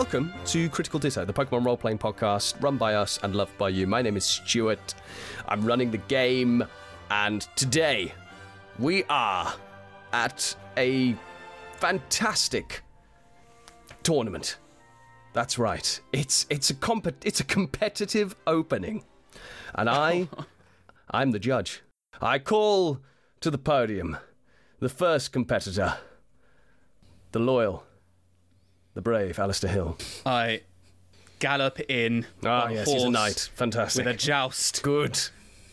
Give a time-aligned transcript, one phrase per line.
[0.00, 3.68] Welcome to Critical Ditto, the Pokemon role playing podcast run by us and loved by
[3.68, 3.86] you.
[3.86, 4.94] My name is Stuart.
[5.46, 6.64] I'm running the game,
[7.10, 8.14] and today
[8.78, 9.52] we are
[10.14, 11.14] at a
[11.76, 12.80] fantastic
[14.02, 14.56] tournament.
[15.34, 16.00] That's right.
[16.14, 19.04] It's it's a comp- it's a competitive opening.
[19.74, 20.30] And I
[21.10, 21.82] I'm the judge.
[22.22, 23.00] I call
[23.40, 24.16] to the podium
[24.78, 25.98] the first competitor,
[27.32, 27.84] the loyal,
[29.00, 29.96] the brave Alistair Hill.
[30.26, 30.60] I
[31.38, 32.26] gallop in.
[32.44, 33.50] Ah, on a yes, he's a knight.
[33.54, 34.04] Fantastic.
[34.04, 34.82] With a joust.
[34.82, 35.18] Good.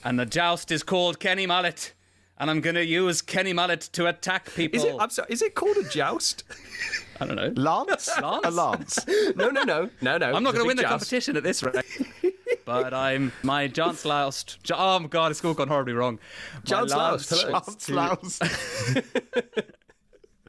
[0.03, 1.93] And the joust is called Kenny Mullet.
[2.39, 4.79] And I'm going to use Kenny Mullet to attack people.
[4.79, 4.95] Is it?
[4.99, 5.27] I'm sorry.
[5.29, 6.43] Is it called a joust?
[7.19, 7.51] I don't know.
[7.55, 8.09] Lance?
[8.21, 8.45] Lance?
[8.45, 9.07] A lance.
[9.35, 10.25] no, no, no, no, no.
[10.27, 11.83] I'm not going to win big the competition at this rate.
[12.65, 14.59] but I'm my John Sloust.
[14.71, 16.19] Oh my god, it's all gone horribly wrong.
[16.53, 18.17] My John Sloust, hello.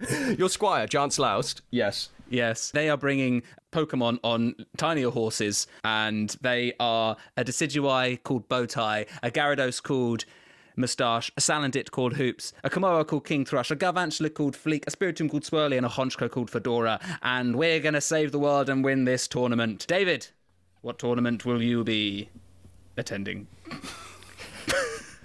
[0.00, 0.38] Lance Louse.
[0.38, 1.62] Your squire, Jan Sloust.
[1.70, 2.10] Yes.
[2.30, 9.06] Yes, they are bringing Pokemon on tinier horses, and they are a Decidueye called Bowtie,
[9.22, 10.26] a Gyarados called
[10.76, 14.90] Moustache, a Salandit called Hoops, a Kommo-o called King Thrush, a Galvantula called Fleek, a
[14.90, 17.00] Spiritomb called Swirly, and a Honchkrow called Fedora.
[17.22, 19.86] And we're going to save the world and win this tournament.
[19.88, 20.28] David,
[20.82, 22.28] what tournament will you be
[22.96, 23.48] attending?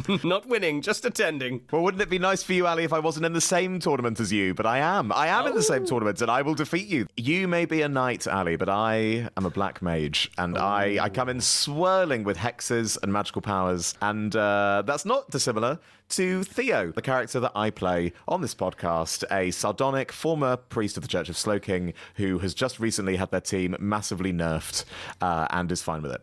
[0.23, 1.61] not winning, just attending.
[1.71, 4.19] Well, wouldn't it be nice for you, Ali, if I wasn't in the same tournament
[4.19, 4.53] as you?
[4.53, 5.11] But I am.
[5.11, 5.61] I am in the Oh.
[5.61, 7.07] same tournament, and I will defeat you.
[7.15, 11.09] You may be a knight, Ali, but I am a black mage, and I, I
[11.09, 16.91] come in swirling with hexes and magical powers, and uh, that's not dissimilar to Theo,
[16.91, 21.29] the character that I play on this podcast, a sardonic former priest of the Church
[21.29, 24.83] of Slowking who has just recently had their team massively nerfed
[25.21, 26.21] uh, and is fine with it.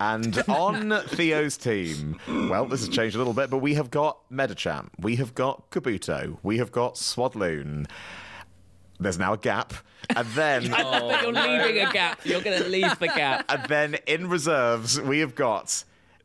[0.00, 4.18] And on Theo's team, well, this has changed a little bit, but we have got
[4.32, 7.86] Medicham, we have got Kabuto, we have got Swadloon.
[8.98, 9.74] There's now a gap.
[10.16, 12.20] And then oh, But you're leaving a gap.
[12.24, 13.44] You're going to leave the gap.
[13.50, 15.84] and then in reserves, we have got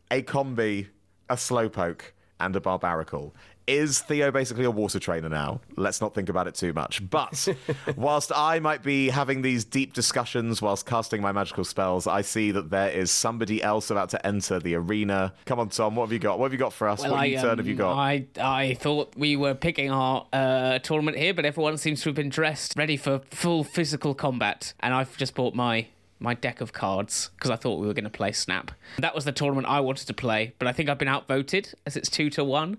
[0.10, 0.88] a Combee,
[1.30, 2.02] a slowpoke,
[2.40, 3.32] and a Barbaracle.
[3.68, 5.62] Is Theo basically a water trainer now?
[5.76, 7.08] Let's not think about it too much.
[7.10, 7.48] But
[7.96, 12.52] whilst I might be having these deep discussions whilst casting my magical spells, I see
[12.52, 15.34] that there is somebody else about to enter the arena.
[15.46, 16.38] Come on, Tom, what have you got?
[16.38, 17.02] What have you got for us?
[17.02, 17.98] Well, what I, U-turn have you um, got?
[17.98, 22.16] I, I thought we were picking our uh, tournament here, but everyone seems to have
[22.16, 24.74] been dressed ready for full physical combat.
[24.80, 25.88] And I've just bought my
[26.20, 28.72] my deck of cards because I thought we were going to play Snap.
[29.00, 31.98] That was the tournament I wanted to play, but I think I've been outvoted as
[31.98, 32.78] it's two to one.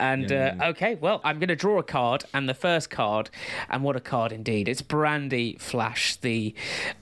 [0.00, 3.30] And uh, okay, well, I'm going to draw a card, and the first card,
[3.68, 4.68] and what a card indeed!
[4.68, 6.54] It's Brandy Flash, the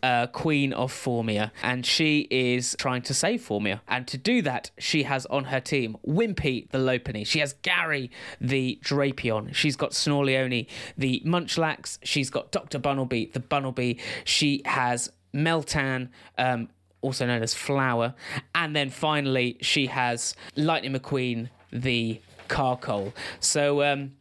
[0.02, 3.80] uh, Queen of Formia, and she is trying to save Formia.
[3.86, 8.10] And to do that, she has on her team Wimpy the Lopunny, she has Gary
[8.40, 12.78] the Drapion, she's got Snorleone the Munchlax, she's got Dr.
[12.78, 16.08] Bunnelby the Bunnelby, she has Meltan,
[16.38, 16.68] um,
[17.02, 18.14] also known as Flower,
[18.54, 23.12] and then finally she has Lightning McQueen the Carkol.
[23.40, 24.12] So um,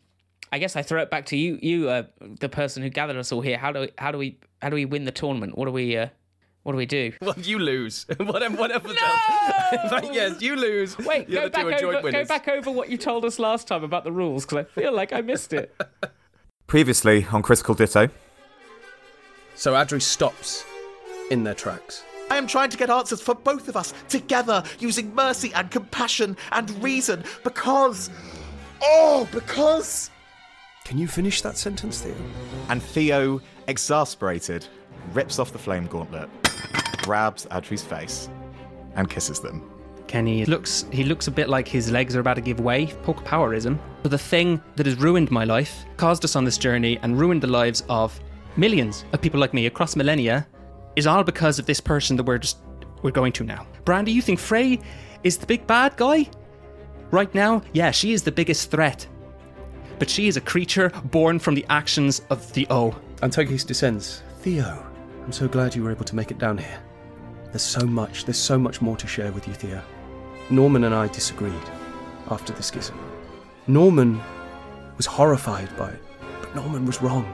[0.52, 2.04] I guess I throw it back to you, you, uh,
[2.40, 3.58] the person who gathered us all here.
[3.58, 5.58] How do we, how do we how do we win the tournament?
[5.58, 6.08] What do we uh,
[6.64, 7.14] what do we do?
[7.22, 8.06] Well, you lose.
[8.18, 8.88] whatever, whatever.
[8.88, 8.94] No!
[10.12, 10.98] yes, you lose.
[10.98, 13.68] Wait, go other two are back over go back over what you told us last
[13.68, 15.76] time about the rules because I feel like I missed it.
[16.68, 18.10] Previously on Critical Ditto.
[19.56, 20.66] So Adri stops
[21.30, 22.04] in their tracks.
[22.30, 26.38] I am trying to get answers for both of us together using mercy and compassion
[26.52, 28.10] and reason because.
[28.82, 30.10] Oh, because.
[30.86, 32.16] Can you finish that sentence, Theo?
[32.70, 34.68] And Theo, exasperated,
[35.14, 36.30] rips off the flame gauntlet,
[37.04, 38.30] grabs Adri's face,
[38.96, 39.70] and kisses them.
[40.08, 42.88] Kenny looks he looks a bit like his legs are about to give way.
[43.04, 43.80] Poke powerism.
[44.04, 47.42] But the thing that has ruined my life, caused us on this journey, and ruined
[47.42, 48.20] the lives of
[48.56, 50.48] millions of people like me across millennia,
[50.96, 52.58] is all because of this person that we're just
[53.02, 53.68] we're going to now.
[53.84, 54.80] Brandy, you think Frey
[55.24, 56.28] is the big bad guy?
[57.12, 59.08] Right now, yeah, she is the biggest threat.
[60.00, 62.96] But she is a creature born from the actions of the O.
[63.18, 64.24] Antokis descends.
[64.40, 64.86] Theo,
[65.24, 66.80] I'm so glad you were able to make it down here.
[67.46, 69.82] There's so much, there's so much more to share with you, Theo.
[70.50, 71.54] Norman and I disagreed
[72.30, 73.00] after the schism.
[73.68, 74.22] Norman
[74.98, 76.02] was horrified by it,
[76.42, 77.34] but Norman was wrong.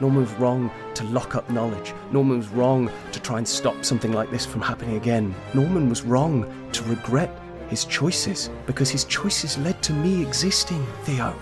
[0.00, 1.94] Norman was wrong to lock up knowledge.
[2.12, 5.34] Norman was wrong to try and stop something like this from happening again.
[5.54, 7.30] Norman was wrong to regret
[7.68, 11.34] his choices because his choices led to me existing, Theo.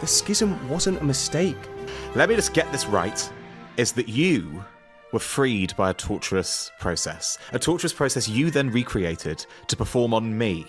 [0.00, 1.56] The schism wasn't a mistake.
[2.14, 3.30] Let me just get this right
[3.76, 4.64] is that you
[5.12, 7.38] were freed by a torturous process.
[7.52, 10.66] A torturous process you then recreated to perform on me.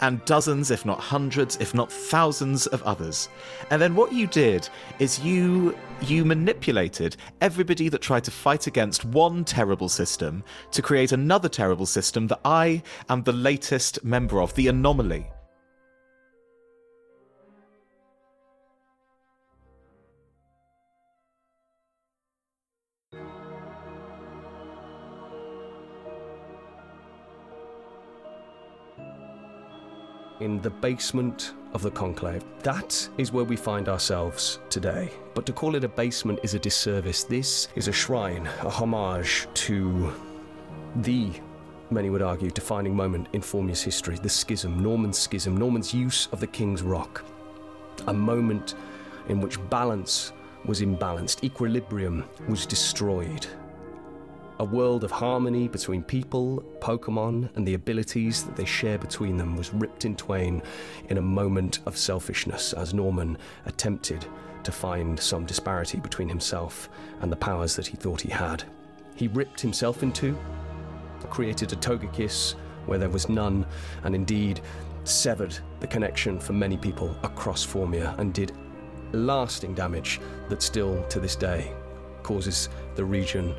[0.00, 3.28] And dozens, if not hundreds, if not thousands of others.
[3.70, 9.04] And then what you did is you you manipulated everybody that tried to fight against
[9.04, 14.54] one terrible system to create another terrible system that I am the latest member of,
[14.54, 15.26] the anomaly.
[30.40, 32.44] In the basement of the conclave.
[32.62, 35.10] That is where we find ourselves today.
[35.34, 37.24] But to call it a basement is a disservice.
[37.24, 40.12] This is a shrine, a homage to
[40.96, 41.30] the,
[41.90, 46.40] many would argue, defining moment in Formia's history the schism, Norman's schism, Norman's use of
[46.40, 47.24] the King's Rock.
[48.06, 48.74] A moment
[49.28, 50.32] in which balance
[50.64, 53.46] was imbalanced, equilibrium was destroyed,
[54.58, 59.56] a world of harmony between people, Pokemon, and the abilities that they share between them
[59.56, 60.62] was ripped in twain
[61.08, 63.36] in a moment of selfishness as Norman
[63.66, 64.26] attempted
[64.64, 66.88] to find some disparity between himself
[67.20, 68.64] and the powers that he thought he had.
[69.14, 70.36] He ripped himself in two,
[71.30, 72.54] created a Togekiss
[72.86, 73.66] where there was none,
[74.04, 74.60] and indeed
[75.04, 78.52] severed the connection for many people across Formia and did
[79.12, 81.72] lasting damage that still to this day
[82.22, 83.54] causes the region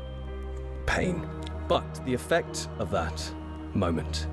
[0.88, 1.28] pain.
[1.68, 3.22] But the effect of that
[3.74, 4.26] moment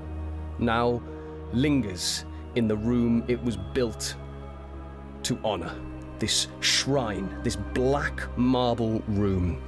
[0.58, 1.02] now
[1.52, 2.24] lingers
[2.54, 4.16] in the room it was built
[5.24, 5.74] to honor.
[6.18, 9.62] This shrine, this black marble room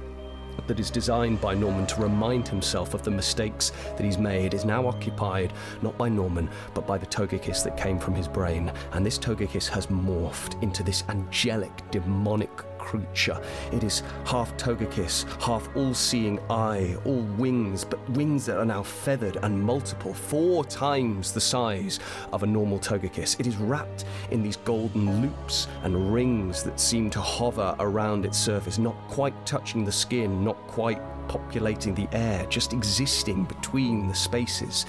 [0.67, 4.65] that is designed by Norman to remind himself of the mistakes that he's made is
[4.65, 8.71] now occupied not by Norman but by the Togekiss that came from his brain.
[8.93, 13.39] And this Togekiss has morphed into this angelic, demonic creature.
[13.71, 18.81] It is half Togekiss, half all seeing eye, all wings, but wings that are now
[18.81, 21.99] feathered and multiple, four times the size
[22.33, 23.39] of a normal Togekiss.
[23.39, 28.37] It is wrapped in these golden loops and rings that seem to hover around its
[28.37, 34.15] surface, not quite touching the skin, not quite populating the air, just existing between the
[34.15, 34.85] spaces.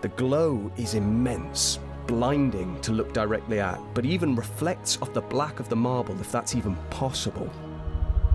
[0.00, 5.60] The glow is immense, blinding to look directly at, but even reflects off the black
[5.60, 7.50] of the marble, if that's even possible.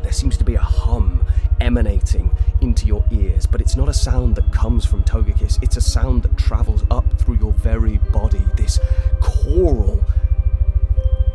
[0.04, 1.24] There seems to be a hum
[1.60, 2.32] emanating
[2.62, 5.62] into your ears, but it's not a sound that comes from Togekiss.
[5.62, 8.44] It's a sound that travels up through your very body.
[8.56, 8.80] This
[9.22, 10.04] choral,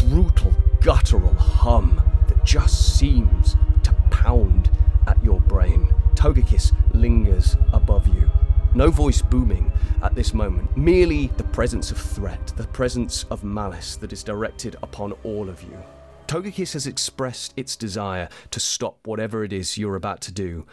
[0.01, 4.71] brutal, guttural hum that just seems to pound
[5.07, 5.95] at your brain.
[6.15, 8.29] Togekiss lingers above you.
[8.77, 13.97] No voice booming at this moment, merely the presence of threat, the presence of malice
[13.97, 15.83] that is directed upon all of you.
[16.29, 20.67] Togekiss has expressed its desire to stop whatever it is you're about to do.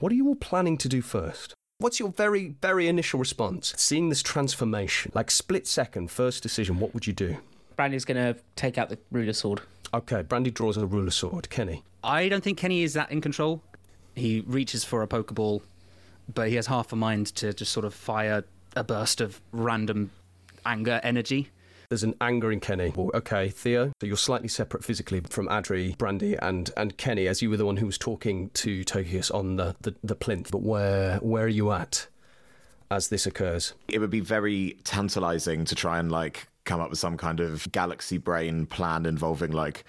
[0.00, 1.54] What are you all planning to do first?
[1.78, 3.72] What's your very, very initial response?
[3.78, 7.38] Seeing this transformation, like split second, first decision, what would you do?
[7.76, 9.62] Brandy's going to take out the ruler sword.
[9.94, 11.48] Okay, Brandy draws a ruler sword.
[11.48, 11.84] Kenny.
[12.04, 13.62] I don't think Kenny is that in control.
[14.14, 15.62] He reaches for a Pokeball,
[16.32, 18.44] but he has half a mind to just sort of fire
[18.74, 20.10] a burst of random
[20.64, 21.50] anger energy.
[21.88, 22.92] There's an anger in Kenny.
[22.94, 27.42] Well, okay, Theo, so you're slightly separate physically from Adri, Brandy, and, and Kenny, as
[27.42, 30.50] you were the one who was talking to Togekiss on the, the, the plinth.
[30.50, 32.08] But where where are you at
[32.90, 33.74] as this occurs?
[33.88, 37.70] It would be very tantalizing to try and like come up with some kind of
[37.70, 39.84] galaxy brain plan involving like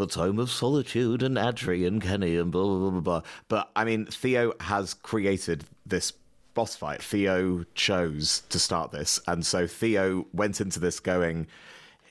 [0.00, 3.22] the Tome of Solitude and Adri and Kenny and blah, blah, blah, blah.
[3.48, 6.14] But I mean, Theo has created this
[6.54, 7.02] boss fight.
[7.02, 9.20] Theo chose to start this.
[9.26, 11.46] And so Theo went into this going,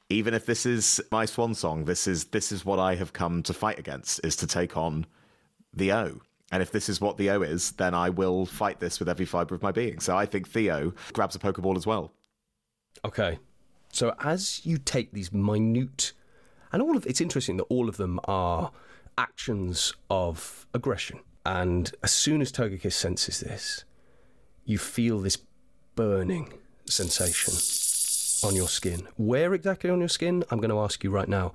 [0.08, 3.42] even if this is my swan song, this is this is what I have come
[3.44, 5.08] to fight against, is to take on
[5.74, 6.22] the O.
[6.52, 9.26] And if this is what the O is, then I will fight this with every
[9.26, 10.00] fiber of my being.
[10.00, 12.12] So I think Theo grabs a Pokeball as well.
[13.04, 13.40] Okay.
[13.92, 16.14] So as you take these minute,
[16.72, 18.72] and all of it's interesting that all of them are
[19.18, 21.20] actions of aggression.
[21.46, 23.86] And as soon as Togekiss senses this,
[24.66, 25.38] you feel this
[25.96, 26.54] burning
[26.86, 27.54] sensation
[28.48, 29.08] on your skin.
[29.18, 30.44] Where exactly on your skin?
[30.50, 31.54] I'm going to ask you right now.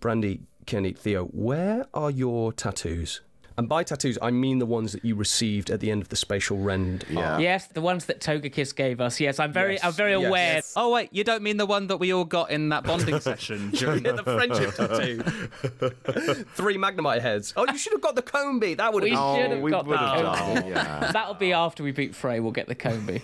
[0.00, 3.20] Brandy, Kenny, Theo, where are your tattoos?
[3.58, 6.16] And by tattoos, I mean the ones that you received at the end of the
[6.16, 7.04] spatial rend.
[7.10, 7.38] Yeah.
[7.38, 9.18] Yes, the ones that Togekiss gave us.
[9.18, 10.26] Yes, I'm very, Yes, I'm very yes.
[10.28, 10.54] aware.
[10.54, 10.72] Yes.
[10.76, 13.70] Oh wait, you don't mean the one that we all got in that bonding session
[13.74, 15.18] during the friendship tattoo.
[16.54, 17.52] Three Magnemite heads.
[17.56, 18.74] Oh, you should have got the Combee.
[18.74, 19.34] That would have We been.
[19.42, 21.10] should have oh, we got would the done, yeah.
[21.12, 22.38] That'll be after we beat Frey.
[22.38, 23.22] We'll get the Combee.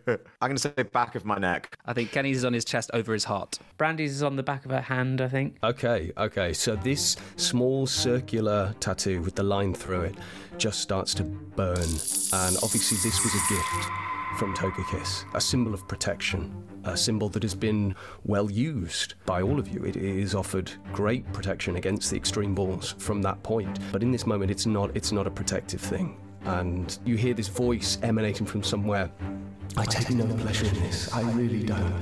[0.00, 1.76] I'm going to say back of my neck.
[1.84, 3.58] I think Kenny's is on his chest over his heart.
[3.76, 5.56] Brandy's is on the back of her hand, I think.
[5.64, 6.52] Okay, okay.
[6.52, 10.14] So this small circular tattoo with the line through it
[10.58, 11.78] just starts to burn.
[11.78, 13.90] And obviously, this was a gift
[14.36, 19.58] from Togekiss, a symbol of protection, a symbol that has been well used by all
[19.58, 19.84] of you.
[19.84, 24.26] It is offered great protection against the extreme balls from that point, but in this
[24.26, 24.94] moment, it's not.
[24.94, 26.18] It's not a protective thing.
[26.44, 29.10] And you hear this voice emanating from somewhere.
[29.76, 31.10] I take no pleasure in this.
[31.14, 31.94] I really don't.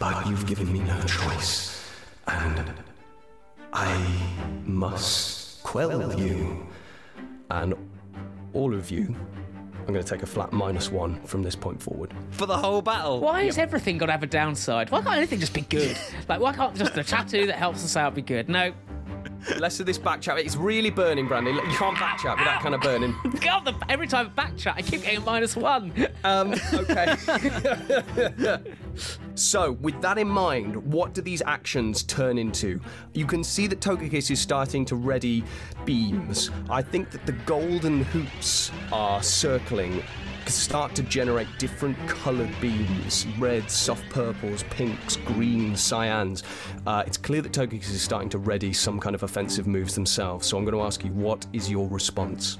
[0.00, 1.88] But you've given me no choice,
[2.26, 2.72] and
[3.72, 4.20] I
[4.64, 6.64] must quell you.
[7.50, 7.74] And
[8.52, 9.16] all of you,
[9.86, 12.14] I'm going to take a flat minus one from this point forward.
[12.30, 13.20] For the whole battle.
[13.20, 14.90] Why is everything got to have a downside?
[14.90, 15.96] Why can't anything just be good?
[16.28, 18.48] like, why can't just the tattoo that helps us out be good?
[18.48, 18.72] No.
[19.58, 20.38] Less of this back chat.
[20.38, 21.52] It's really burning, Brandy.
[21.52, 23.14] You can't back chat with that kind of burning.
[23.40, 25.92] God, the, every time I back chat, I keep getting minus one.
[26.24, 27.16] Um, okay.
[29.34, 32.80] so, with that in mind, what do these actions turn into?
[33.12, 35.44] You can see that Togekiss is starting to ready
[35.84, 36.50] beams.
[36.70, 40.02] I think that the golden hoops are circling
[40.52, 46.42] start to generate different coloured beams reds, soft purples, pinks, greens, cyans.
[46.86, 50.46] Uh, it's clear that Togekiss is starting to ready some kind of offensive moves themselves.
[50.46, 52.58] So I'm going to ask you, what is your response?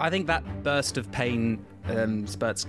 [0.00, 2.66] I think that burst of pain um, spurts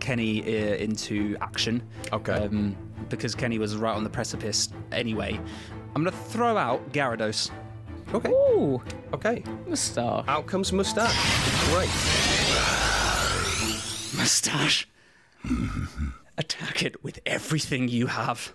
[0.00, 1.82] Kenny uh, into action.
[2.12, 2.32] Okay.
[2.32, 2.76] Um,
[3.08, 5.40] because Kenny was right on the precipice anyway.
[5.94, 7.50] I'm going to throw out Gyarados.
[8.14, 8.30] Okay.
[8.30, 8.82] Ooh,
[9.12, 9.42] Okay.
[9.66, 10.24] moustache.
[10.28, 11.14] Out comes Mustache.
[11.70, 12.39] Great.
[14.20, 14.86] Mustache.
[16.36, 18.52] Attack it with everything you have.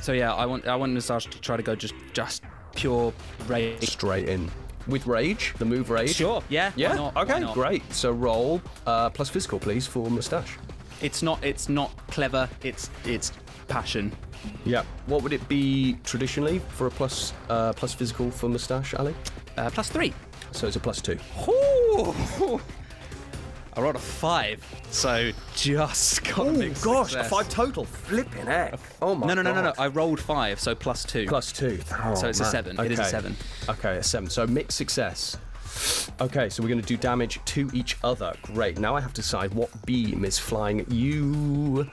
[0.00, 2.44] so yeah, I want I want Mustache to try to go just just
[2.76, 3.12] pure
[3.48, 3.90] rage.
[3.90, 4.48] Straight in.
[4.86, 6.14] With rage, the move rage.
[6.14, 6.42] Sure.
[6.48, 6.70] Yeah.
[6.76, 6.90] Yeah.
[6.90, 7.14] Why not?
[7.16, 7.40] Why Okay.
[7.40, 7.54] not?
[7.54, 7.92] Great.
[7.92, 10.56] So roll uh, plus physical, please, for Mustache.
[11.02, 12.48] It's not it's not clever.
[12.62, 13.32] It's it's
[13.66, 14.12] passion.
[14.64, 14.84] Yeah.
[15.06, 19.14] What would it be traditionally for a plus uh, plus physical for Mustache, Ali?
[19.56, 20.14] Uh, plus three.
[20.52, 21.18] So it's a plus two.
[21.48, 22.60] Ooh.
[23.78, 27.30] I rolled a five, so just got a oh, big success.
[27.48, 27.84] total.
[27.84, 28.80] Flipping heck.
[29.00, 29.72] Oh my No, no, no, no, no.
[29.78, 31.26] I rolled five, so plus two.
[31.28, 31.78] Plus two.
[32.02, 32.50] Oh, So it's a man.
[32.50, 32.80] seven.
[32.80, 33.10] It is a Okay.
[33.12, 33.36] seven.
[33.68, 34.28] Okay, a seven.
[34.30, 35.36] So mixed success.
[36.20, 38.34] Okay, so we're going to do damage to each other.
[38.42, 38.78] Great.
[38.80, 41.88] Now I have to decide what beam is flying at you.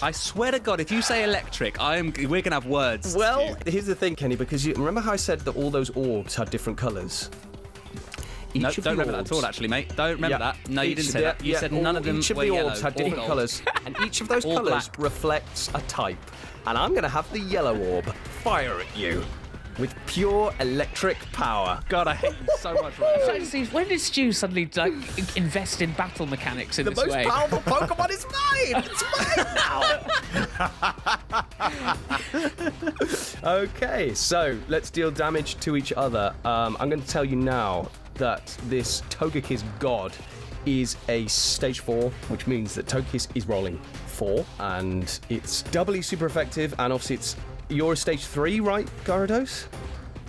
[0.00, 3.14] I swear to God, if you say electric, I'm we're gonna have words.
[3.14, 6.34] Well, here's the thing, Kenny, because you remember how I said that all those orbs
[6.34, 7.28] had different colours?
[8.54, 9.94] Each no, of don't the remember that at all, actually, mate.
[9.96, 10.38] Don't remember Yeah.
[10.38, 10.68] that.
[10.68, 11.44] No, you didn't say the- that.
[11.44, 13.26] You yeah, said all- none of them Each of were the yellow orbs had different
[13.26, 14.98] colours, and each of those colours black.
[14.98, 16.18] reflects a type.
[16.66, 18.06] And I'm going to have the yellow orb
[18.44, 19.24] fire at you
[19.78, 21.80] with pure electric power.
[21.88, 23.32] God, I hate you so much right now.
[23.32, 24.92] I when did Stu suddenly like
[25.36, 27.24] invest in battle mechanics in The this most way?
[27.24, 28.84] powerful Pokemon is mine!
[28.84, 29.46] It's mine
[33.42, 33.44] now!
[33.44, 36.34] okay, so let's deal damage to each other.
[36.44, 37.88] Um, I'm going to tell you now
[38.20, 40.12] that this Togekiss God
[40.66, 46.26] is a stage 4, which means that Togekiss is rolling 4, and it's doubly super
[46.26, 47.36] effective, and obviously it's.
[47.68, 49.66] You're a stage 3, right, Gyarados?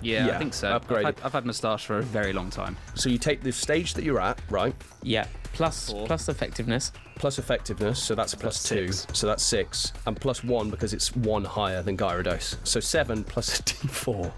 [0.00, 0.68] Yeah, Yeah, I think so.
[0.78, 0.96] upgraded.
[0.98, 2.76] I've had, I've had moustache for a very long time.
[2.94, 4.74] So you take the stage that you're at, right?
[5.02, 5.26] Yeah.
[5.52, 6.06] Plus Four.
[6.06, 6.92] plus effectiveness.
[7.16, 9.18] plus effectiveness, so that's a plus two, six.
[9.18, 12.56] so that's six, and plus one because it's one higher than Gyarados.
[12.64, 14.32] So seven plus a d4.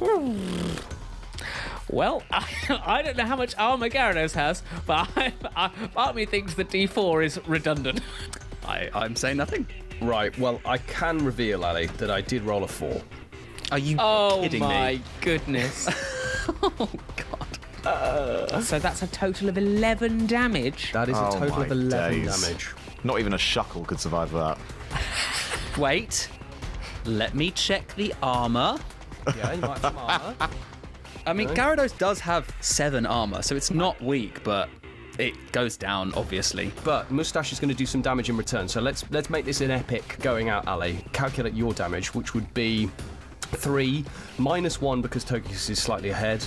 [1.90, 2.44] Well, I,
[2.84, 6.54] I don't know how much armor Gyarados has, but I, I, part of me thinks
[6.54, 8.00] the D4 is redundant.
[8.66, 9.66] I, I'm saying nothing.
[10.00, 13.00] Right, well, I can reveal, Ali, that I did roll a four.
[13.72, 14.66] Are you Oh kidding me?
[14.66, 15.88] Oh my goodness.
[16.62, 17.86] oh god.
[17.86, 20.92] Uh, so that's a total of 11 damage.
[20.92, 21.88] That is a Oh total of 11
[22.22, 22.42] days.
[22.42, 22.70] damage.
[23.04, 24.58] Not even a shuckle could survive that.
[25.76, 26.28] Wait.
[27.04, 28.78] Let me check the armor.
[29.36, 30.34] Yeah, you might have some armor.
[31.28, 34.70] I mean, Gyarados does have seven armor, so it's not weak, but
[35.18, 36.72] it goes down, obviously.
[36.84, 39.60] But Mustache is going to do some damage in return, so let's let's make this
[39.60, 41.04] an epic going out, alley.
[41.12, 42.88] Calculate your damage, which would be
[43.40, 44.06] three
[44.38, 46.42] minus one because Togekiss is slightly ahead.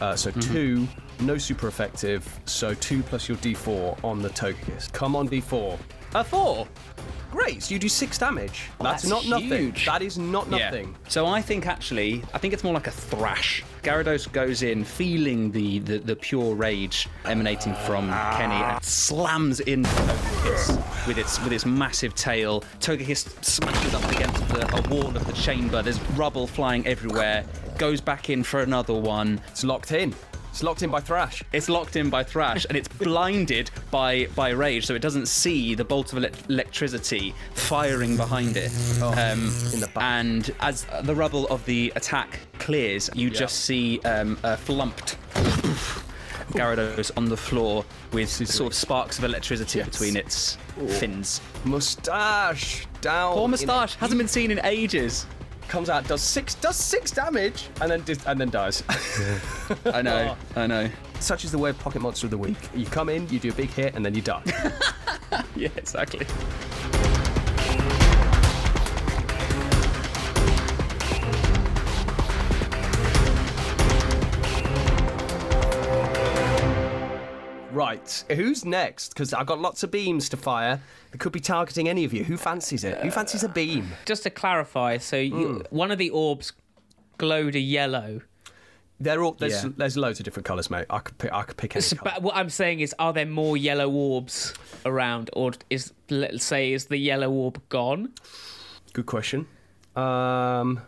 [0.00, 0.88] Uh, so two,
[1.20, 2.28] no super effective.
[2.44, 4.92] So two plus your D4 on the Togekiss.
[4.92, 5.78] Come on, D4.
[6.14, 6.68] A four.
[7.32, 7.64] Great.
[7.64, 8.70] So you do six damage.
[8.80, 9.74] that's, that's not nothing.
[9.84, 10.94] That is not nothing.
[11.08, 13.64] So I think actually, I think it's more like a thrash.
[13.82, 19.82] Gyarados goes in, feeling the, the, the pure rage emanating from Kenny, and slams in
[19.82, 22.62] Togekiss with its with its massive tail.
[22.78, 25.82] Togekiss smashes up against the, a wall of the chamber.
[25.82, 27.44] There's rubble flying everywhere.
[27.78, 29.40] Goes back in for another one.
[29.48, 30.14] It's locked in.
[30.54, 31.42] It's locked in by Thrash.
[31.52, 35.74] It's locked in by Thrash and it's blinded by by Rage, so it doesn't see
[35.74, 38.70] the bolt of elec- electricity firing behind it.
[39.02, 39.48] um,
[39.80, 40.04] the back.
[40.04, 45.16] And as the rubble of the attack clears, you just see um, a flumped
[46.52, 50.56] Gyarados on the floor with sort of sparks of electricity between its
[51.00, 51.40] fins.
[51.64, 53.34] Mustache down.
[53.34, 55.26] Poor in- moustache hasn't been seen in ages.
[55.68, 58.82] Comes out, does six, does six damage, and then dis- and then dies.
[59.86, 60.60] I know, oh.
[60.60, 60.90] I know.
[61.20, 62.58] Such is the way of Pocket Monster of the Week.
[62.74, 64.42] You come in, you do a big hit, and then you die.
[65.56, 66.26] Yeah, exactly.
[77.94, 79.10] right, who's next?
[79.10, 80.80] Because I've got lots of beams to fire.
[81.14, 82.24] They could be targeting any of you.
[82.24, 82.98] Who fancies it?
[82.98, 83.92] Who fancies a beam?
[84.04, 86.52] Just to clarify, so you, one of the orbs
[87.18, 88.20] glowed a yellow.
[88.98, 89.70] They're all there's Yeah.
[89.76, 90.86] there's loads of different colours, mate.
[90.90, 93.26] I could pick I could pick any So, but what I'm saying is, are there
[93.26, 94.54] more yellow orbs
[94.84, 98.12] around, or is let's say is the yellow orb gone?
[98.92, 99.46] Good question.
[99.94, 100.80] Um,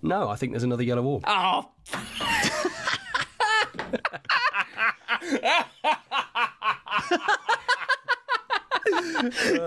[0.00, 1.24] no, I think there's another yellow orb.
[1.26, 1.70] Oh,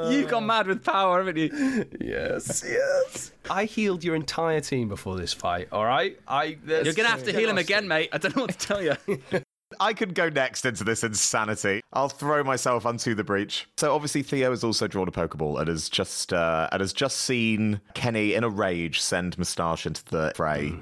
[0.09, 1.85] You've gone mad with power, haven't you?
[1.99, 3.31] Yes, yes.
[3.49, 5.67] I healed your entire team before this fight.
[5.71, 6.57] All right, I.
[6.65, 8.09] You're gonna have to heal him again, mate.
[8.11, 8.95] I don't know what to tell you.
[9.79, 11.81] I could go next into this insanity.
[11.91, 13.67] I'll throw myself onto the breach.
[13.77, 17.17] So obviously Theo has also drawn a Pokeball and has just uh, and has just
[17.17, 20.73] seen Kenny in a rage send Moustache into the fray.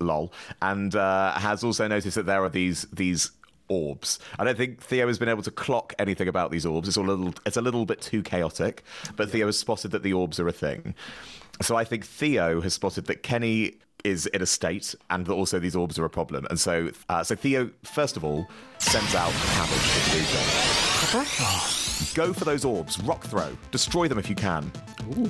[0.00, 3.30] Lol, and uh, has also noticed that there are these these
[3.72, 4.18] orbs.
[4.38, 6.88] I don't think Theo has been able to clock anything about these orbs.
[6.88, 8.82] It's all a little it's a little bit too chaotic.
[9.16, 10.94] But Theo has spotted that the orbs are a thing.
[11.60, 13.74] So I think Theo has spotted that Kenny
[14.04, 16.46] is in a state and that also these orbs are a problem.
[16.50, 18.46] And so uh, so Theo, first of all,
[18.78, 19.78] sends out Cabbage
[21.12, 22.14] to.
[22.14, 24.70] Go for those orbs, rock throw, destroy them if you can.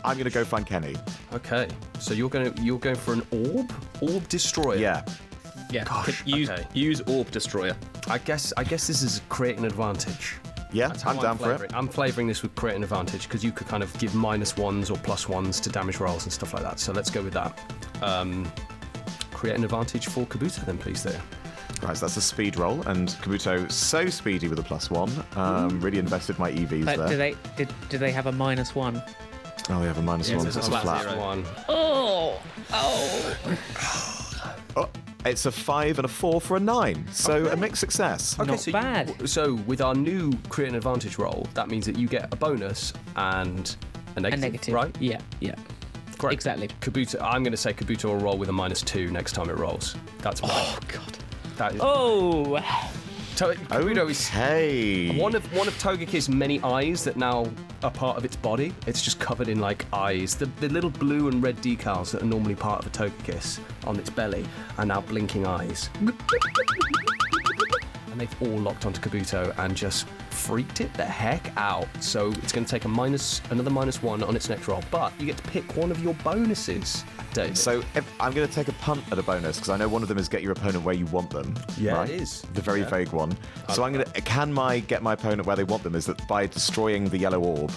[0.05, 0.97] I'm going to go find Kenny.
[1.33, 1.69] Okay,
[1.99, 4.77] so you're gonna you're going for an orb, orb destroyer.
[4.77, 5.05] Yeah.
[5.73, 6.67] Yeah, Gosh, use okay.
[6.75, 7.75] use Orb Destroyer.
[8.09, 10.37] I guess I guess this is create an advantage.
[10.73, 11.77] Yeah, That's how I'm down for flavouring- it.
[11.77, 14.91] I'm flavouring this with create an advantage because you could kind of give minus ones
[14.91, 16.79] or plus ones to damage rolls and stuff like that.
[16.81, 17.59] So let's go with that.
[18.03, 18.51] Um,
[19.33, 21.03] create an advantage for Kabuto then, please.
[21.03, 21.21] There.
[21.83, 25.11] Right, so that's a speed roll, and Kabuto so speedy with a plus one.
[25.37, 27.09] Um, really invested my EVs but there.
[27.09, 29.03] do they did, do they have a minus one?
[29.69, 30.47] Oh, we have a minus one.
[30.47, 31.19] it's a flat flat.
[31.19, 31.45] One.
[31.69, 32.41] Oh,
[32.73, 34.09] oh.
[35.25, 37.07] Oh, it's a five and a four for a nine.
[37.13, 38.39] So a mixed success.
[38.39, 39.29] Okay, Not so you- bad.
[39.29, 42.93] so with our new create an advantage roll, that means that you get a bonus
[43.17, 43.77] and
[44.15, 44.97] a A negative, negative, right?
[45.01, 45.55] Yeah, yeah.
[46.19, 46.35] Great.
[46.35, 46.69] Exactly.
[46.81, 49.57] Kabuto, I'm going to say Kabuto will roll with a minus two next time it
[49.57, 49.97] rolls.
[50.19, 50.57] That's oh, mine.
[50.59, 51.19] Oh God.
[51.57, 52.57] That is, Oh,
[53.37, 55.17] to- Kabuto is Okay.
[55.19, 57.47] one of one of Togekiss's many eyes that now
[57.83, 58.73] are part of its body.
[58.87, 60.35] It's just covered in like eyes.
[60.35, 63.99] The, the little blue and red decals that are normally part of a Togekiss on
[63.99, 64.45] its belly
[64.79, 65.91] are now blinking eyes.
[68.13, 71.89] And they've all locked onto Kabuto and just freaked it the heck out.
[72.01, 74.83] So it's going to take a minus, another minus one on its next roll.
[74.91, 77.57] But you get to pick one of your bonuses, David.
[77.57, 80.03] So if, I'm going to take a punt at a bonus because I know one
[80.03, 81.55] of them is get your opponent where you want them.
[81.79, 82.11] Yeah, right?
[82.11, 82.43] it is.
[82.53, 82.91] The very Yeah.
[82.91, 83.35] vague one.
[83.73, 86.27] So I'm going to can my get my opponent where they want them is that
[86.29, 87.73] by destroying the yellow orb,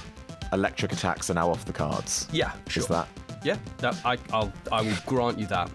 [0.51, 2.27] electric attacks are now off the cards.
[2.33, 2.83] yeah, sure.
[2.83, 3.07] Is that?
[3.41, 5.69] Yeah, that, I, I'll, I will grant you that.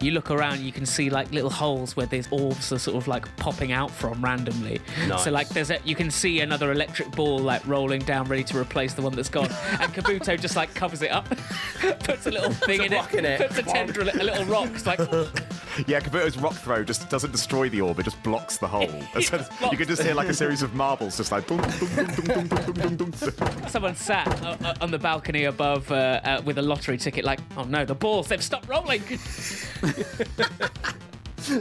[0.00, 3.08] You look around, you can see like little holes where these orbs are sort of
[3.08, 4.80] like popping out from randomly.
[5.08, 5.24] Nice.
[5.24, 8.58] So like there's a, you can see another electric ball like rolling down, ready to
[8.58, 9.46] replace the one that's gone,
[9.80, 11.26] and Kabuto just like covers it up,
[12.00, 13.40] puts a little thing in rock it, in it.
[13.40, 14.70] puts a tendril, a little rock.
[14.74, 14.98] It's like
[15.88, 18.88] Yeah, Kabuto's rock throw just doesn't destroy the orb; it just blocks the hole.
[19.20, 21.48] So you can just hear like a series of marbles, just like.
[23.68, 27.40] someone sat uh, uh, on the balcony above uh, uh, with a lottery ticket, like,
[27.56, 29.02] oh no, the balls, they've stopped rolling.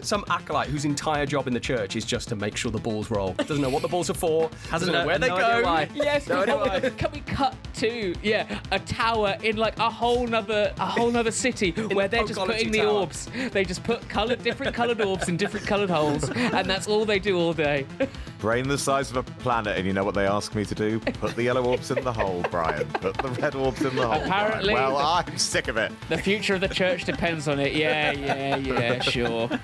[0.01, 3.12] Some acolyte whose entire job in the church is just to make sure the balls
[3.12, 3.33] roll.
[3.33, 4.49] Doesn't know what the balls are for.
[4.71, 5.43] Doesn't know no- where they no go.
[5.43, 5.89] idea why.
[5.93, 6.79] Yes, No idea can, why.
[6.79, 11.12] we, can we cut to yeah a tower in like a whole nother a whole
[11.12, 12.88] nother city where they're just Pokology putting the tower.
[12.89, 13.30] orbs.
[13.52, 17.19] They just put colored different colored orbs in different colored holes, and that's all they
[17.19, 17.86] do all day.
[18.39, 21.00] Brain the size of a planet, and you know what they ask me to do?
[21.00, 22.86] Put the yellow orbs in the hole, Brian.
[22.89, 24.17] Put the red orbs in the hole.
[24.17, 24.24] Brian.
[24.28, 25.91] Apparently Well, the- I'm sick of it.
[26.10, 27.74] The future of the church depends on it.
[27.74, 29.50] Yeah, yeah, yeah, sure.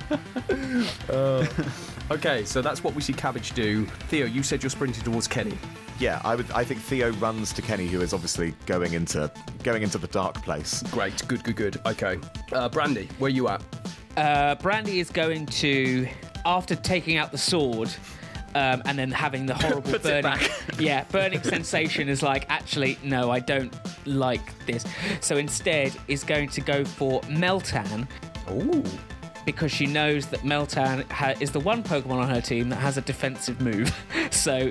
[1.10, 1.46] Oh.
[2.12, 3.86] Okay, so that's what we see Cabbage do.
[3.86, 5.58] Theo, you said you're sprinting towards Kenny.
[6.00, 6.50] Yeah, I would.
[6.52, 9.32] I think Theo runs to Kenny, who is obviously going into
[9.63, 10.82] going into the dark place.
[10.91, 11.82] Great, good, good, good.
[11.86, 12.17] Okay.
[12.52, 13.62] Uh, Brandy, where are you at?
[14.17, 16.08] Uh, Brandy is going to,
[16.45, 17.89] after taking out the sword.
[18.56, 20.50] Um, and then having the horrible Puts burning, back.
[20.80, 23.72] yeah, burning sensation is like actually no, I don't
[24.08, 24.84] like this.
[25.22, 28.08] So instead, is going to go for Meltan,
[28.50, 28.84] Ooh.
[29.52, 32.98] Because she knows that Meltan ha- is the one Pokemon on her team that has
[32.98, 33.92] a defensive move.
[34.30, 34.70] so,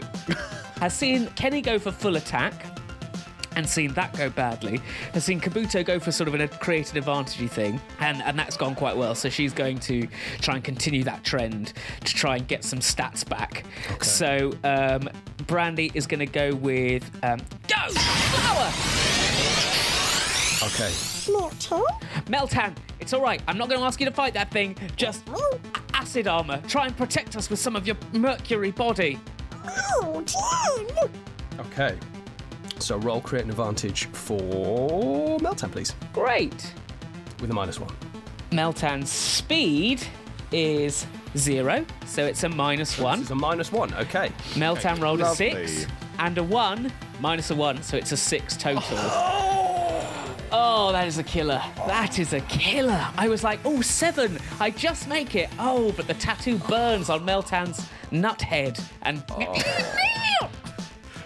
[0.79, 2.55] has seen Kenny go for full attack
[3.57, 4.81] and seen that go badly.
[5.15, 8.77] Has seen Kabuto go for sort of a created advantage thing, and, and that's gone
[8.77, 9.17] quite well.
[9.17, 10.07] So she's going to
[10.41, 11.73] try and continue that trend
[12.05, 13.65] to try and get some stats back.
[14.01, 15.11] So um,
[15.49, 17.89] Brandy is going to go with um, Go!
[17.91, 19.88] Flower!
[20.61, 20.91] Okay.
[21.31, 21.85] Meltan,
[22.27, 23.41] Meltan, it's all right.
[23.47, 24.77] I'm not going to ask you to fight that thing.
[24.97, 25.59] Just a-
[25.95, 26.61] acid armor.
[26.67, 29.19] Try and protect us with some of your mercury body.
[29.67, 30.25] Oh,
[31.61, 31.97] okay.
[32.81, 36.73] So roll create an advantage for Meltan, please, Great.
[37.41, 37.95] with a minus one.
[38.51, 40.03] Meltan's speed
[40.53, 43.21] is zero, so it's a minus one.
[43.21, 43.93] It's a minus one.
[43.95, 44.31] Okay.
[44.55, 45.87] Meltan rolled a six
[46.19, 46.91] and a one,
[47.21, 48.83] minus a one, so it's a six total.
[48.93, 50.18] Oh,
[50.51, 51.63] that is a killer.
[51.87, 53.07] That is a killer.
[53.17, 54.39] I was like, oh, seven.
[54.61, 55.49] I just make it.
[55.59, 58.79] Oh, but the tattoo burns on Meltan's nut head.
[59.03, 59.23] And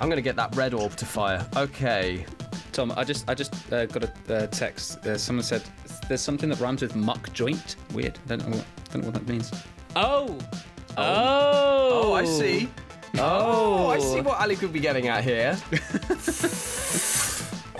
[0.00, 1.46] I'm gonna get that red orb to fire.
[1.56, 2.26] Okay.
[2.72, 5.06] Tom, I just I just uh, got a uh, text.
[5.06, 5.62] Uh, someone said
[6.08, 7.76] there's something that rhymes with muck joint.
[7.92, 8.18] Weird.
[8.26, 9.50] Don't know what, don't know what that means.
[9.96, 10.38] oh.
[10.98, 12.02] Oh.
[12.04, 12.68] Oh, I see.
[13.16, 13.86] Oh.
[13.86, 15.56] Oh, I see what Ali could be getting at here.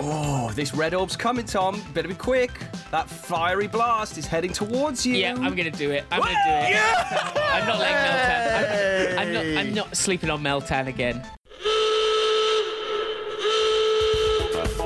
[0.03, 1.81] oh, this red orb's coming, Tom.
[1.93, 2.51] Better be quick.
[2.91, 5.15] That fiery blast is heading towards you.
[5.15, 6.05] Yeah, I'm gonna do it.
[6.11, 6.75] I'm gonna do it.
[7.37, 9.13] I'm not letting Meltan.
[9.13, 9.45] I'm, I'm not.
[9.57, 11.23] I'm not sleeping on Meltan again.
[14.75, 14.83] You've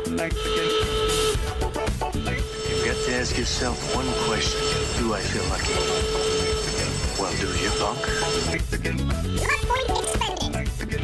[2.86, 4.60] got to ask yourself one question.
[5.00, 5.74] Do I feel lucky?
[7.20, 8.02] Well, do you, punk?
[9.48, 9.88] Luck point
[10.56, 11.02] expended.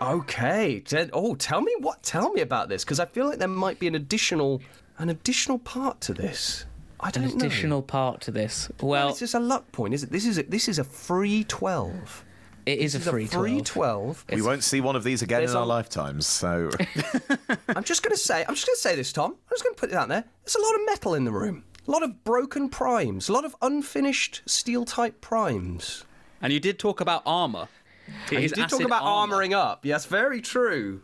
[0.00, 0.82] Okay.
[1.12, 2.02] Oh, tell me what?
[2.02, 4.60] Tell me about this because I feel like there might be an additional,
[4.98, 6.64] an additional part to this.
[7.00, 7.36] I don't An know.
[7.36, 8.68] additional part to this.
[8.80, 10.10] Well, Well, it's just a luck point, is it?
[10.10, 12.24] This is a, this is a free twelve.
[12.66, 13.64] It is a This is free a free 12.
[13.66, 14.24] twelve.
[14.32, 16.70] We won't see one of these again in our a- lifetimes, so
[17.68, 19.32] I'm just going to say, I'm just going to say this, Tom.
[19.32, 20.24] I'm just going to put it out there.
[20.44, 21.64] There's a lot of metal in the room.
[21.86, 23.28] A lot of broken primes.
[23.28, 26.04] A lot of unfinished steel type primes.
[26.40, 27.68] And you did talk about armor.
[28.06, 29.36] It And you is did talk about armor.
[29.36, 29.84] armoring up.
[29.84, 31.02] Yes, very true.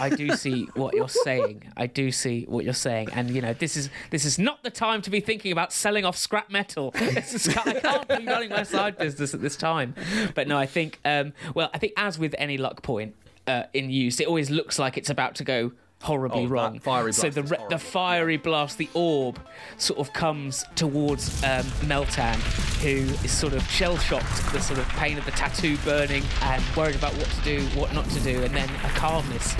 [0.00, 1.64] I do see what you're saying.
[1.76, 4.70] I do see what you're saying, and you know this is this is not the
[4.70, 6.92] time to be thinking about selling off scrap metal.
[7.00, 9.94] Is, I can't be running my side business at this time.
[10.34, 13.14] But no, I think um, well, I think as with any luck point
[13.46, 15.72] uh, in use, it always looks like it's about to go
[16.04, 16.78] horribly Oh, wrong.
[16.80, 19.38] fiery so the re- the fiery blast, the orb,
[19.78, 22.36] sort of comes towards um, Meltan,
[22.82, 26.62] who is sort of shell shocked the sort of pain of the tattoo burning and
[26.76, 29.54] worried about what to do, what not to do, and then a calmness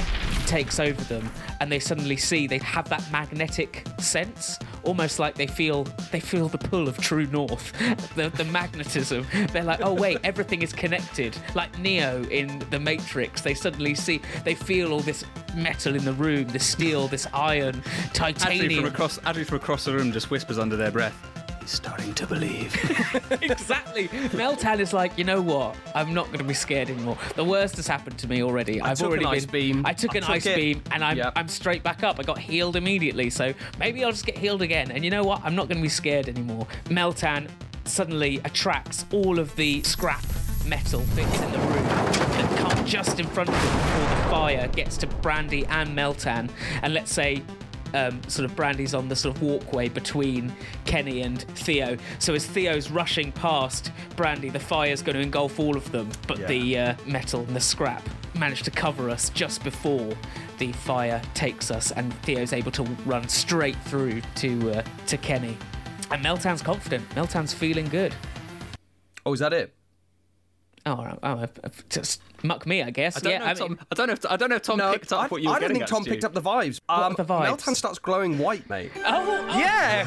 [0.47, 1.31] takes over them,
[1.61, 6.49] and they suddenly see they have that magnetic sense, almost like they feel they feel
[6.49, 7.73] the pull of true north,
[8.17, 9.27] the the magnetism.
[9.53, 13.41] They're like, oh wait, everything is connected, like Neo in the Matrix.
[13.41, 17.83] They suddenly see, they feel all this metal in the room, this steel, this iron,
[18.13, 21.44] titanium Adri from across Adri from across the room just whispers under their breath.
[21.65, 22.75] He's starting to believe.
[23.41, 24.09] exactly.
[24.09, 25.75] Meltan is like, you know what?
[25.95, 27.17] I'm not going to be scared anymore.
[27.37, 28.83] The worst has happened to me already.
[28.83, 29.37] I've took already an been.
[29.39, 29.87] ice beam.
[29.87, 30.57] I took I an took ice it.
[30.57, 31.33] beam, and I'm Yep.
[31.37, 32.21] I'm straight back up.
[32.21, 33.31] I got healed immediately.
[33.31, 34.91] So maybe I'll just get healed again.
[34.91, 35.41] And you know what?
[35.43, 36.67] I'm not going to be scared anymore.
[36.91, 37.49] Meltan
[37.87, 40.23] suddenly attracts all of the scrap
[40.67, 44.69] metal bits in the room that come just in front of him before the fire
[44.69, 46.51] gets to Brandy and Meltan.
[46.83, 47.43] And let's say
[47.95, 50.53] um, sort of Brandy's on the sort of walkway between
[50.85, 51.97] Kenny and Theo.
[52.19, 56.39] So as Theo's rushing past Brandy, the fire's going to engulf all of them, but
[56.49, 58.03] the uh, metal and the scrap
[58.35, 60.13] manage to cover us just before
[60.59, 65.57] the fire takes us, and Theo's able to run straight through to uh, to Kenny.
[66.11, 67.09] And Meltan's confident.
[67.11, 68.15] Meltan's feeling good.
[69.27, 69.73] Oh, is that it?
[70.87, 73.17] Oh, oh I've- I've just muck me, I guess.
[73.17, 74.57] I don't, yeah, know I if mean, Tom, I don't know if I don't know
[74.57, 76.11] if Tom picked up I, what you were I don't getting think Tom Stu.
[76.13, 76.79] picked up the vibes.
[76.87, 77.47] What Um, are the vibes?
[77.49, 78.91] Meltan starts glowing white, mate.
[78.97, 79.01] oh,
[79.51, 80.07] oh, Yeah.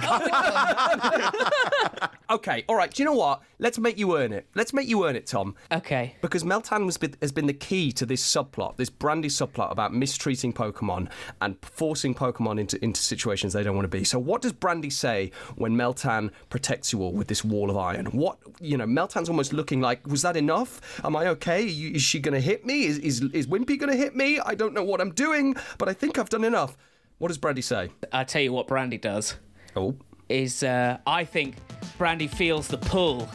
[2.31, 2.63] okay.
[2.67, 2.91] All right.
[2.93, 3.41] Do you know what?
[3.59, 4.47] Let's make you earn it.
[4.55, 5.55] Let's make you earn it, Tom.
[5.71, 6.15] okay.
[6.21, 9.93] Because Meltan has been, has been the key to this subplot, this brandy subplot about
[9.93, 11.09] mistreating Pokemon
[11.41, 14.03] and forcing Pokemon into, into situations they don't want to be.
[14.03, 18.05] So, what does Brandy say when Meltan protects you all with this wall of iron?
[18.07, 20.79] What, you know, Meltan's almost looking like, was that enough?
[21.03, 21.61] Am I okay?
[21.63, 22.85] You- Is she going to hit me?
[22.85, 24.37] Is, is, is Wimpy going to hit me?
[24.39, 26.75] I don't know what I'm doing, but I think I've done enough.
[27.19, 27.89] What does Brandy say?
[28.11, 29.35] I'll tell you what Brandy does.
[29.77, 29.95] Oh.
[30.27, 31.55] is uh, I think
[31.97, 33.29] Brandy feels the pull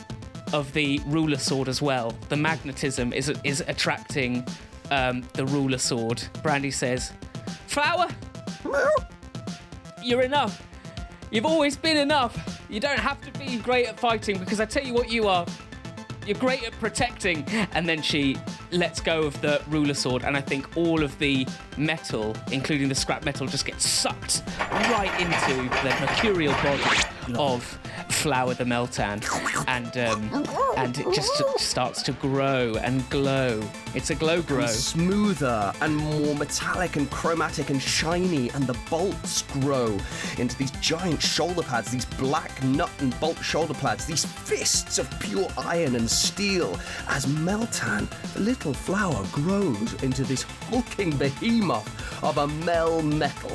[0.52, 2.12] of the ruler sword as well.
[2.28, 4.44] The magnetism is is attracting
[4.90, 6.22] um, the ruler sword.
[6.42, 7.12] Brandy says,
[7.66, 8.08] "Flower,
[10.02, 10.62] you're enough.
[11.30, 12.34] You've always been enough.
[12.68, 15.46] You don't have to be great at fighting because I tell you what you are.
[16.26, 18.36] You're great at protecting." And then she
[18.70, 22.94] lets go of the ruler sword, and I think all of the metal, including the
[22.94, 26.82] scrap metal, just gets sucked right into the mercurial body
[27.34, 27.78] of
[28.10, 29.22] Flower the Meltan,
[29.68, 30.44] and um,
[30.76, 33.62] and it just starts to grow and glow.
[33.94, 34.66] It's a glow grow.
[34.66, 39.98] smoother and more metallic and chromatic and shiny, and the bolts grow
[40.38, 45.08] into these giant shoulder pads, these black nut and bolt shoulder pads, these fists of
[45.20, 46.78] pure iron and steel.
[47.08, 53.52] As Meltan, the little flower, grows into this hulking behemoth of a Melmetal.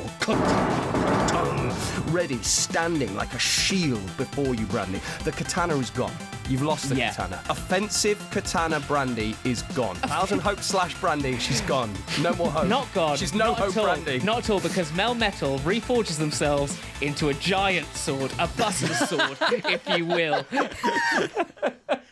[2.10, 5.00] Ready, standing like a shield before you, Brandy.
[5.24, 6.12] The katana is gone.
[6.48, 7.10] You've lost the Yeah.
[7.10, 7.42] katana.
[7.50, 9.96] Offensive katana Brandy is gone.
[9.96, 11.92] Thousand Hope slash Brandy, she's gone.
[12.22, 12.68] No more hope.
[12.68, 13.16] Not gone.
[13.18, 13.74] She's no not hope.
[13.74, 14.18] Brandy.
[14.24, 19.36] Not at all, because Mel Metal reforges themselves into a giant sword, a buster sword,
[19.50, 20.44] if you will.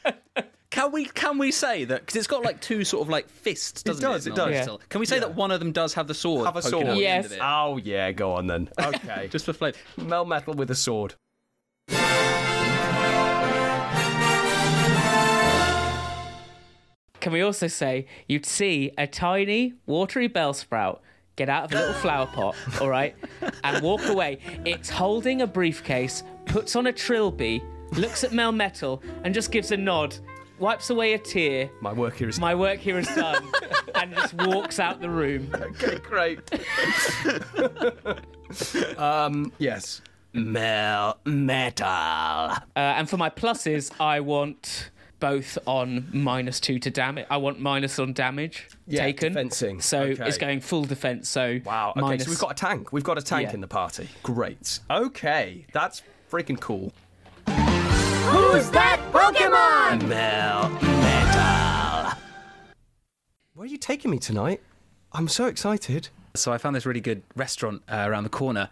[0.76, 3.82] Can we can we say that because it's got like two sort of like fists,
[3.82, 4.06] doesn't it?
[4.06, 4.54] does, it Mel does.
[4.56, 4.80] Metal?
[4.90, 6.44] Can we say that one of them does have the sword?
[6.44, 6.86] Have a sword.
[6.86, 7.24] out the Yes.
[7.24, 7.40] end of it?
[7.42, 8.68] Oh yeah, go on then.
[8.78, 9.28] Okay.
[9.28, 9.78] Just for flavour.
[9.98, 11.14] Melmetal with a sword.
[17.20, 21.00] Can we also say you'd see a tiny watery bell sprout
[21.36, 23.14] get out of a little flower pot, all right,
[23.64, 24.38] and walk away.
[24.66, 27.62] It's holding a briefcase, puts on a trilby,
[27.92, 30.16] looks at Melmetal, and just gives a nod,
[30.58, 31.70] wipes away a tear.
[31.80, 33.48] My work here is My work here is done,
[33.94, 35.50] and just walks out the room.
[35.54, 35.98] okay.
[35.98, 36.40] Great.
[38.98, 39.52] um.
[39.58, 40.02] Yes.
[40.34, 41.84] Melmetal.
[42.58, 47.24] Uh, and for my pluses, I want both on minus two to damage.
[47.30, 49.32] I want minus on damage Yeah, taken.
[49.32, 49.80] defensing.
[49.80, 50.26] So Okay.
[50.28, 51.30] it's going full defense.
[51.30, 51.92] So Wow.
[51.92, 52.00] Okay.
[52.02, 52.92] minus- So we've got a tank.
[52.92, 53.54] We've got a tank Yeah.
[53.54, 54.10] in the party.
[54.22, 54.80] Great.
[54.90, 55.64] Okay.
[55.72, 56.92] That's freaking cool.
[58.30, 60.00] Who's that Pokemon?
[60.08, 62.16] Melmetal.
[63.54, 64.60] Where are you taking me tonight?
[65.12, 66.08] I'm so excited.
[66.34, 68.68] So I found this really good restaurant uh, around the corner.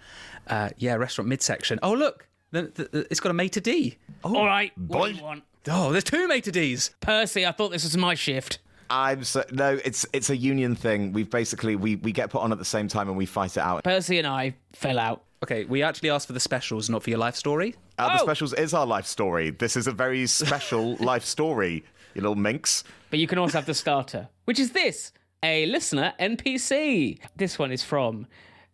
[0.46, 1.78] Uh, yeah, restaurant midsection.
[1.82, 3.96] Oh look, the, the, the- it's got a maitre d.
[4.22, 4.72] All right.
[4.76, 5.44] What do you want?
[5.68, 6.90] Oh, there's two maitre d's.
[7.00, 8.58] Percy, I thought this was my shift.
[8.90, 9.78] I'm so no.
[9.84, 11.12] It's it's a union thing.
[11.12, 13.60] We've basically we we get put on at the same time and we fight it
[13.60, 13.82] out.
[13.82, 15.22] Percy and I fell out.
[15.44, 17.74] Okay, we actually asked for the specials, not for your life story.
[17.98, 18.24] Uh, the Oh!
[18.24, 19.50] specials is our life story.
[19.50, 21.84] This is a very special life story.
[22.14, 22.82] You little minx.
[23.10, 27.18] But you can also have the starter, which is this a listener NPC.
[27.36, 28.26] This one is from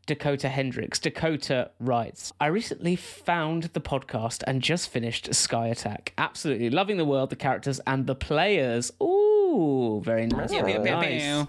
[0.06, 1.00] Dakota Hendricks.
[1.00, 6.12] Dakota writes I recently found the podcast and just finished Sky Attack.
[6.18, 8.92] Absolutely loving the world, the characters, and the players.
[9.02, 10.52] Ooh, very nice.
[10.52, 11.46] Nice.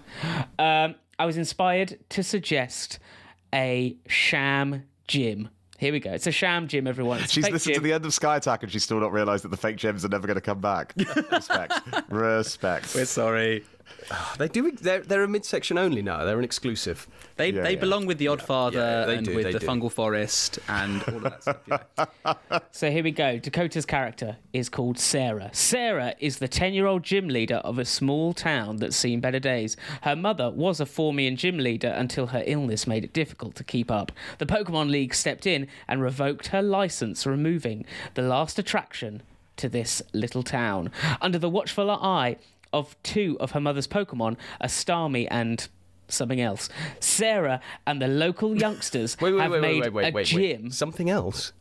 [0.58, 2.98] Um, I was inspired to suggest
[3.54, 5.48] a sham gym.
[5.78, 6.12] Here we go.
[6.12, 7.20] It's a sham gym, everyone.
[7.20, 9.42] It's She's fake listened to the end of Sky Attack and she's still not realised
[9.42, 10.94] that the fake gems are never going to come back.
[11.32, 11.74] Respect.
[12.08, 12.94] Respect.
[12.94, 13.64] We're sorry.
[14.38, 14.70] They do.
[14.72, 16.24] They're, they're a midsection only now.
[16.24, 17.06] They're an exclusive.
[17.36, 17.80] They Yeah, they yeah.
[17.80, 19.66] belong with the Oddfather Yeah, they and do, with the do.
[19.66, 21.58] Fungal Forest and all of that stuff.
[21.66, 22.58] Yeah.
[22.72, 23.38] So here we go.
[23.38, 25.50] Dakota's character is called Sarah.
[25.52, 29.38] Sarah is the 10 year old gym leader of a small town that's seen better
[29.38, 29.76] days.
[30.02, 33.90] Her mother was a Formian gym leader until her illness made it difficult to keep
[33.90, 34.12] up.
[34.38, 39.22] The Pokemon League stepped in and revoked her license, removing the last attraction
[39.56, 40.90] to this little town.
[41.20, 42.36] Under the watchful eye
[42.72, 45.68] of two of her mother's Pokemon, a Starmie and
[46.08, 46.68] something else,
[47.00, 50.62] Sarah and the local youngsters Wait, wait, have wait, made wait, wait, a wait, gym.
[50.64, 50.72] wait.
[50.74, 51.52] Something else.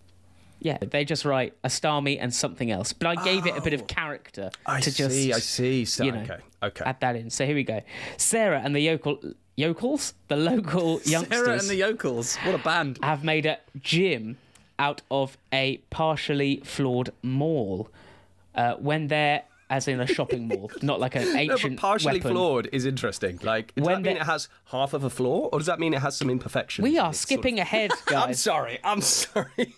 [0.64, 2.94] Yeah, they just write a Starmie and something else.
[2.94, 5.34] But I gave it a bit of character Oh, I to just see.
[5.34, 5.86] I see.
[5.86, 6.38] So, you know, okay.
[6.62, 6.84] Okay.
[6.86, 7.32] add that in.
[7.32, 7.82] So here we go.
[8.18, 9.20] Sarah and the yokel
[9.56, 12.36] yokels, the local youngsters, Sarah and the Yokels.
[12.38, 13.00] What a band.
[13.02, 14.38] have made a gym
[14.78, 17.90] out of a partially flawed mall.
[18.54, 22.20] Uh, when they're as in a shopping mall, not like an No, ancient but partially
[22.20, 22.32] weapon.
[22.34, 23.40] flawed is interesting.
[23.42, 25.94] Like, does When that mean it has half of a flaw, or does that mean
[25.96, 26.84] it has some imperfections?
[26.84, 28.78] We are its sort skipping of- ahead, I'm sorry.
[28.84, 29.74] I'm sorry.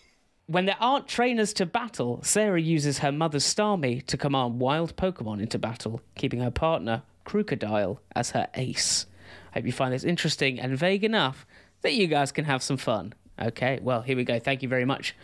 [0.48, 5.42] When there aren't trainers to battle, Sarah uses her mother's Starmie to command wild Pokemon
[5.42, 9.06] into battle, keeping her partner, Krookodile, as her ace.
[9.54, 11.46] I hope you find this interesting and vague enough
[11.82, 13.14] that you guys can have some fun.
[13.42, 14.38] Okay, well, here we go.
[14.40, 15.16] Thank you very much.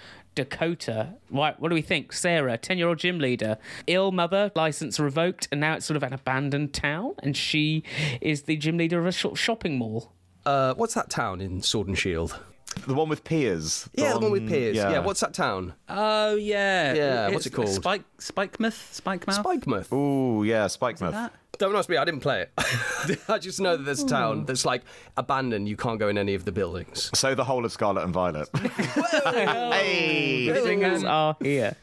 [0.43, 1.15] Dakota.
[1.29, 2.13] Right, what do we think?
[2.13, 6.03] Sarah, 10 year old gym leader, ill mother, license revoked, and now it's sort of
[6.03, 7.83] an abandoned town, and she
[8.21, 10.13] is the gym leader of a sort shopping mall.
[10.45, 12.39] Uh, what's that town in Sword and Shield?
[12.87, 13.89] The one with Piers.
[13.93, 14.75] Yeah, the one with Piers.
[14.77, 14.99] Yeah.
[14.99, 15.73] what's that town?
[15.89, 17.69] Oh yeah, Yeah, It's what's it called?
[17.69, 19.43] Spike Spikemuth, Spikemuth.
[19.43, 19.91] Spikemuth.
[19.93, 21.31] Ooh, yeah, Spikemuth.
[21.59, 21.65] That?
[21.65, 21.97] Don't ask me.
[21.97, 23.19] I didn't play it.
[23.29, 24.45] I just know that there's a town hmm.
[24.45, 24.83] that's like
[25.17, 25.67] abandoned.
[25.67, 27.11] You can't go in any of the buildings.
[27.13, 28.49] So the whole of Scarlet and Violet.
[28.57, 30.51] hey!
[30.63, 31.75] Things are here.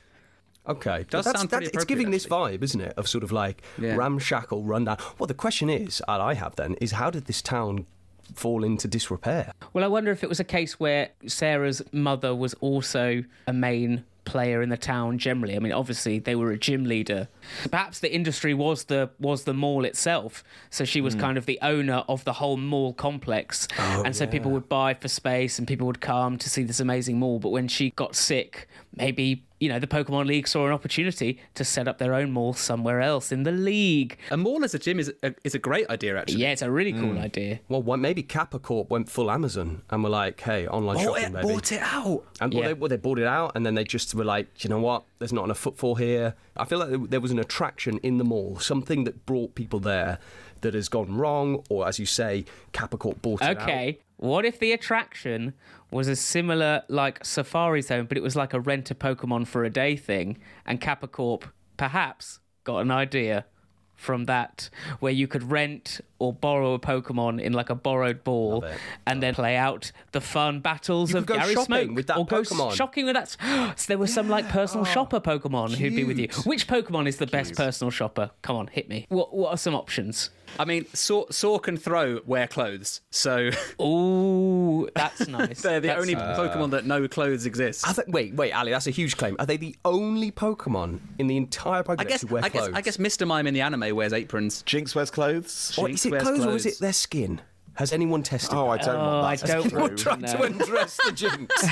[0.69, 3.23] Okay, Does that's, sound that's, pretty it's giving appropriate, this vibe, isn't it, of sort
[3.23, 3.95] of like Yeah.
[3.95, 4.97] ramshackle rundown.
[5.17, 7.87] Well, the question is, and I have then, is how did this town
[8.35, 9.53] fall into disrepair?
[9.73, 14.05] Well, I wonder if it was a case where Sarah's mother was also a main
[14.27, 15.57] player in the town generally.
[15.57, 17.29] I mean, obviously they were a gym leader.
[17.71, 21.21] Perhaps the industry was the was the mall itself, so she was hmm.
[21.21, 24.93] kind of the owner of the whole mall complex, oh, and so people would buy
[24.93, 27.39] for space and people would come to see this amazing mall.
[27.39, 31.65] But when she got sick, maybe you know the Pokemon League saw an opportunity to
[31.65, 34.19] set up their own mall somewhere else in the league.
[34.31, 36.41] A mall as a gym is a, is a great idea actually.
[36.41, 37.19] Yeah, it's a really cool hmm.
[37.19, 37.61] idea.
[37.69, 41.33] Well, maybe Kappa Corp went full Amazon and were like, "Hey, online Bought shopping, it,
[41.33, 42.25] baby." bought it out.
[42.41, 42.69] And well, Yeah.
[42.69, 45.05] they, well, they bought it out, and then they just were like, you know what?
[45.19, 46.35] There's not enough footfall here.
[46.57, 50.19] I feel like there was an attraction in the mall, something that brought people there
[50.63, 53.63] that has gone wrong, or as you say, Kappa Corp bought it out.
[53.63, 54.01] Okay.
[54.17, 55.53] What if the attraction
[55.91, 59.65] was a similar like Safari Zone, but it was like a rent a Pokemon for
[59.65, 61.47] a day thing, and Kappa Corp
[61.77, 63.47] perhaps got an idea
[63.95, 64.69] from that
[65.01, 68.79] where you could rent or borrow a Pokemon in like a borrowed ball it.
[69.07, 72.07] and then play out the fun battles You of could go Gary shopping Smoke with
[72.09, 72.73] that or go Pokemon.
[72.73, 73.29] shopping with that.
[73.79, 76.29] so there was some like personal oh, shopper Pokemon who'd be with you.
[76.45, 78.31] Which Pokemon is the best personal shopper?
[78.43, 79.07] Come on, hit me.
[79.09, 80.31] What What are some options?
[80.59, 83.51] I mean, Sawk, Sawk can Throh wear clothes, so
[83.83, 85.61] Ooh, that's nice.
[85.61, 87.87] they're the That's- only Pokemon that no clothes exist.
[87.87, 89.37] Are they- wait, wait, Ali, that's a huge claim.
[89.39, 92.69] Are they the only Pokemon in the entire Pokédex I guess, who wear I guess.
[92.73, 93.27] I guess Mr.
[93.27, 94.63] Mime in the anime wears aprons.
[94.63, 95.75] Jynx wears clothes.
[95.79, 97.41] Or Jynx is it wears clothes, or is it their skin?
[97.75, 98.57] Has anyone tested?
[98.57, 99.47] Oh, I don't Oh, I want that.
[99.49, 100.13] don't That's want true.
[100.13, 101.55] trying to undress the Jynx.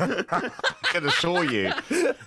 [0.00, 0.50] I
[0.82, 1.72] can assure you.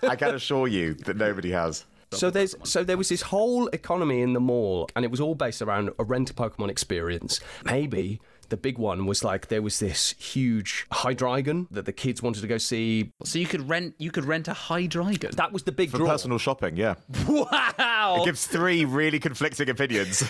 [0.04, 1.86] I can assure you that nobody has.
[2.12, 5.36] So there's so there was this whole economy in the mall, and it was all
[5.36, 7.40] based around a rent a Pokemon experience.
[7.66, 12.42] Maybe the big one was like there was this huge Hydreigon that the kids wanted
[12.42, 13.12] to go see.
[13.24, 15.32] So you could rent you could rent a Hydreigon.
[15.32, 16.08] That was the big For draw.
[16.08, 16.96] personal shopping, yeah.
[17.28, 18.18] wow!
[18.20, 20.24] It gives three really conflicting opinions.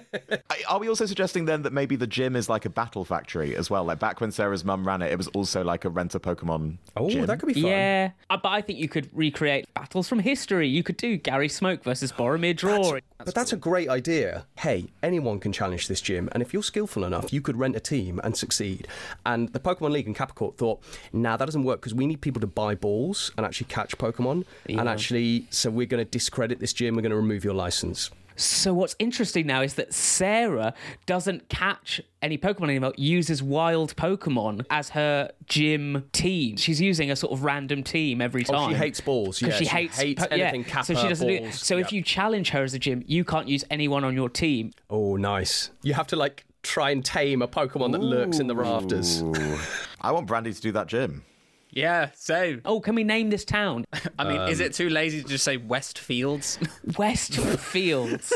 [0.68, 3.70] Are we also suggesting then that maybe the gym is like a battle factory as
[3.70, 3.84] well?
[3.84, 6.78] Like back when Sarah's mum ran it, it was also like a rent a Pokemon
[6.96, 7.26] oh, gym.
[7.26, 7.70] that could be fun.
[7.70, 10.68] Yeah, uh, but I think you could recreate battles from history.
[10.68, 12.98] You could do Gary Smoke versus Boromir Draw.
[13.18, 14.46] but that's a great idea.
[14.58, 17.80] Hey, anyone can challenge this gym, and if you're skillful enough, you could rent a
[17.80, 18.86] team and succeed.
[19.26, 20.82] And the Pokemon League and Capricorn thought,
[21.12, 24.44] nah, that doesn't work because we need people to buy balls and actually catch Pokemon.
[24.68, 26.94] And actually, so we're going to discredit this gym.
[26.94, 28.10] We're going to remove your license.
[28.36, 30.72] So what's interesting now is that Sarah
[31.04, 32.94] doesn't catch any Pokemon anymore.
[32.96, 36.56] Uses wild Pokemon as her gym team.
[36.56, 38.70] She's using a sort of random team every Oh, time.
[38.70, 39.42] she hates balls.
[39.42, 40.80] Yeah, Because she, she hates, hates po- anything yeah.
[40.80, 41.40] So she doesn't do.
[41.40, 41.60] balls.
[41.60, 44.72] So if you challenge her as a gym, you can't use anyone on your team.
[44.88, 45.70] Oh, nice.
[45.82, 49.22] You have to like try and tame a Pokemon that lurks in the rafters.
[50.00, 51.24] I want Brandy to do that gym.
[51.72, 52.62] Yeah, same.
[52.64, 53.84] Oh, can we name this town?
[54.18, 56.58] I mean, is Um, it too lazy to just say West Fields?
[56.98, 58.32] West Fields.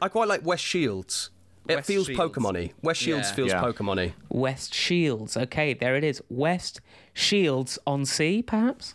[0.00, 1.30] I quite like West Shields.
[1.68, 2.20] It West feels Shields.
[2.20, 2.72] Pokemon-y.
[2.82, 3.34] West Shields Yeah.
[3.34, 3.62] feels Yeah.
[3.62, 4.14] Pokemon-y.
[4.28, 5.36] West Shields.
[5.36, 6.22] Okay, there it is.
[6.28, 6.80] West
[7.12, 8.94] Shields on sea, perhaps.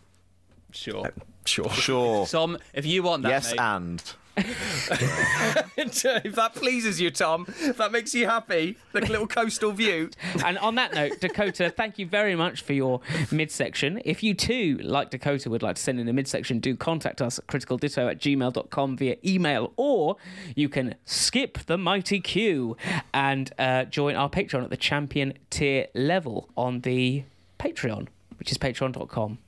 [0.71, 1.11] sure.
[1.45, 1.69] Sure.
[1.69, 2.25] Sure.
[2.25, 4.03] Tom, if you want that, yes, mate, and.
[5.77, 10.09] if that pleases you, Tom, if that makes you happy, the little coastal view.
[10.45, 14.01] And on that note, Dakota, thank you very much for your midsection.
[14.05, 17.39] If you too, like Dakota, would like to send in a midsection, do contact us
[17.39, 20.17] at criticalditto at gmail.com via email, or
[20.55, 22.77] you can skip the mighty queue
[23.13, 27.23] and uh, join our Patreon at the champion tier level on the
[27.59, 29.39] Patreon, which is patreon.com.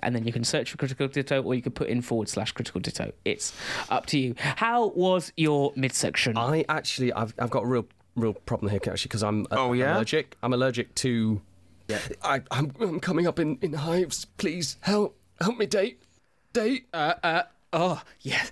[0.00, 2.52] And then you can search for Critical Ditto or you can put in forward slash
[2.52, 3.12] Critical Ditto.
[3.24, 3.52] It's
[3.90, 4.34] up to you.
[4.38, 6.36] How was your midsection?
[6.36, 9.72] I actually, I've, I've got a real, real problem here actually because I'm, uh, Oh,
[9.72, 9.96] yeah?
[9.96, 10.36] allergic.
[10.42, 11.40] I'm allergic to.
[11.88, 11.98] Yeah.
[12.22, 14.24] I, I'm, I'm coming up in, in hives.
[14.36, 16.02] Please help, help me, date,
[16.52, 16.86] date.
[16.92, 17.42] Uh, uh,
[17.72, 18.42] oh, yeah.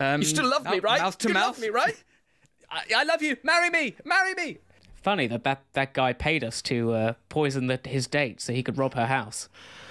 [0.00, 1.00] Um, you still love me, right?
[1.00, 1.46] Mouth to you mouth.
[1.46, 2.02] love me, right?
[2.70, 3.36] I, I love you.
[3.44, 3.94] Marry me.
[4.04, 4.58] Marry me.
[5.02, 8.62] funny that that, that guy paid us to uh, poison the, his date so he
[8.62, 9.48] could rob her house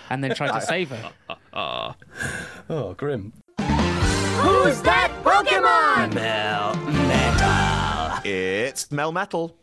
[0.10, 1.12] and then try to save her.
[1.30, 1.94] Uh, uh, uh.
[2.70, 3.34] Oh, grim.
[3.58, 6.14] Who's that Pokemon?
[8.26, 9.54] It's Melmetal.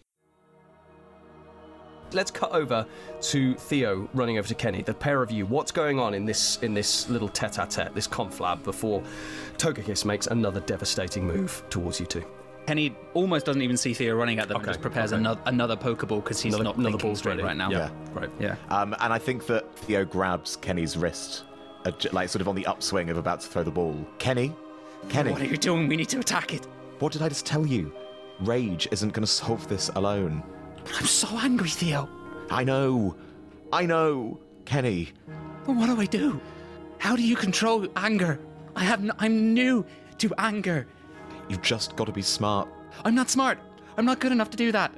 [2.13, 2.87] Let's cut over
[3.23, 4.83] to Theo running over to Kenny.
[4.83, 8.63] The pair of you, what's going on in this in this little tete-a-tete, this conflab,
[8.65, 9.03] before
[9.57, 12.25] Togekiss makes another devastating move towards you two?
[12.67, 15.21] Kenny almost doesn't even see Theo running at them and just prepares okay.
[15.21, 17.43] another, another Pokeball because he's Another- not another thinking ball's straight ready.
[17.43, 17.71] right now.
[17.71, 17.79] Yeah.
[17.79, 17.91] Yeah.
[18.21, 18.31] Right.
[18.39, 18.57] Yeah.
[18.71, 21.43] Um, and I think that Theo grabs Kenny's wrist,
[21.85, 23.97] uh, like sort of on the upswing of about to throw the ball.
[24.19, 24.53] Kenny,
[25.09, 25.89] Kenny, What are you doing?
[25.89, 26.67] We need to attack it.
[27.01, 27.93] what did I just tell you?
[28.41, 30.43] Rage isn't going to solve this alone.
[30.85, 32.09] But I'm so angry, Theo.
[32.51, 33.17] I know,
[33.73, 35.11] I know, Kenny.
[35.67, 36.41] But what do I do?
[36.99, 38.39] How do you control anger?
[38.77, 39.01] I have.
[39.01, 39.85] N- I'm new
[40.19, 40.87] to anger.
[41.53, 42.67] You've just got to be smart.
[43.05, 43.59] I'm not smart.
[43.99, 44.91] I'm not good enough to do that.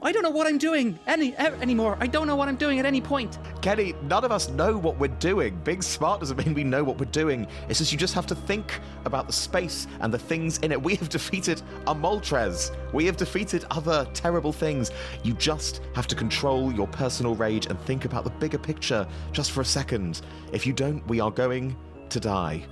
[0.00, 1.98] I don't know what I'm doing any e- anymore.
[2.00, 3.38] I don't know what I'm doing at any point.
[3.60, 5.60] Kenny, none of us know what we're doing.
[5.62, 7.46] Being smart doesn't mean we know what we're doing.
[7.68, 10.82] It's just you just have to think about the space and the things in it.
[10.82, 12.74] We have defeated a Moltres.
[12.94, 14.90] We have defeated other terrible things.
[15.22, 19.50] You just have to control your personal rage and think about the bigger picture just
[19.50, 20.22] for a second.
[20.50, 21.76] If you don't, we are going
[22.08, 22.64] to die.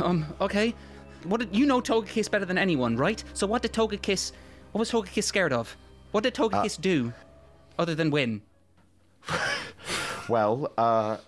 [0.00, 0.26] Um.
[0.40, 0.74] Okay.
[1.24, 1.80] What did you know?
[1.80, 3.22] Togekiss better than anyone, right?
[3.34, 4.32] So what did Togekiss?
[4.72, 5.76] What was Togekiss scared of?
[6.12, 7.12] What did Togekiss do,
[7.78, 8.42] other than win?
[10.26, 11.18] Well, uh,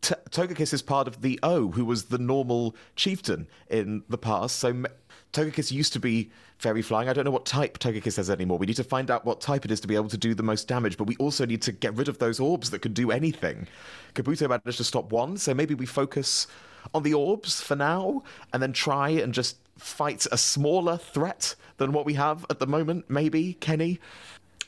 [0.00, 4.56] T- Togekiss is part of the O, who was the normal chieftain in the past.
[4.56, 4.86] So m-
[5.32, 7.08] Togekiss used to be fairy flying.
[7.08, 8.58] I don't know what type Togekiss has anymore.
[8.58, 10.42] We need to find out what type it is to be able to do the
[10.42, 13.12] most damage, but we also need to get rid of those orbs that could do
[13.12, 13.68] anything.
[14.14, 16.48] Kabuto managed to stop one, so maybe we focus
[16.94, 18.22] on the orbs for now
[18.52, 22.66] and then try and just fight a smaller threat than what we have at the
[22.66, 23.98] moment, maybe, Kenny?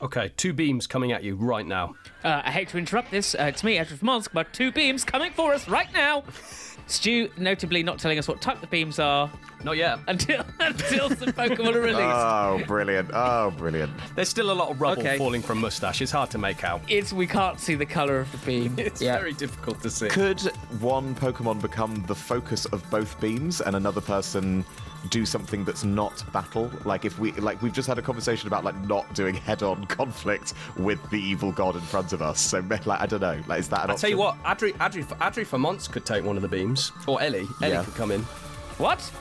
[0.01, 1.95] Okay, two beams coming at you right now.
[2.23, 3.33] Uh, I hate to interrupt this.
[3.33, 6.23] Uh, it's me, Edward Monsk, but two beams coming for us right now.
[6.87, 9.31] Stu, notably not telling us what type the beams are
[9.63, 9.97] Not yet.
[10.07, 11.99] until until some Pokemon are released.
[12.03, 13.09] Oh, brilliant.
[13.11, 13.91] Oh, brilliant.
[14.15, 15.17] There's still a lot of rubble Okay.
[15.17, 16.01] falling from Mustache.
[16.01, 16.81] It's hard to make out.
[16.87, 18.75] it's we can't see the color of the beam.
[18.77, 19.17] It's yeah.
[19.17, 20.09] very difficult to see.
[20.09, 20.41] Could
[20.79, 24.63] one Pokemon become the focus of both beams and another person
[25.09, 26.69] do something that's not battle?
[26.83, 30.53] Like if we like we've just had a conversation about like not doing head-on conflict
[30.77, 32.39] with the evil god in front of us.
[32.39, 33.41] So like I don't know.
[33.47, 34.41] Like is that an I'll tell you option?
[34.43, 36.91] what, Adri, Adri, Adri for Monts could take one of the beams.
[37.07, 37.47] Or Ellie.
[37.61, 37.83] Ellie Yeah.
[37.83, 38.21] could come in.
[38.77, 39.11] What?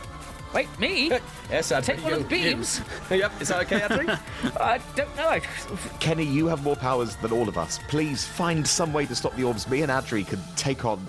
[0.53, 1.11] Wait, me?
[1.11, 1.19] Uh,
[1.51, 1.85] yes, Adri.
[1.85, 2.81] Take one of the you- you- beams?
[3.11, 4.21] yep, is that okay, Adri?
[4.61, 5.29] I don't know.
[5.29, 5.41] I,
[5.99, 7.81] Kenny, you have more powers than all of us.
[7.89, 9.69] Please find some way to stop the orbs.
[9.69, 11.05] Me and Adri can take on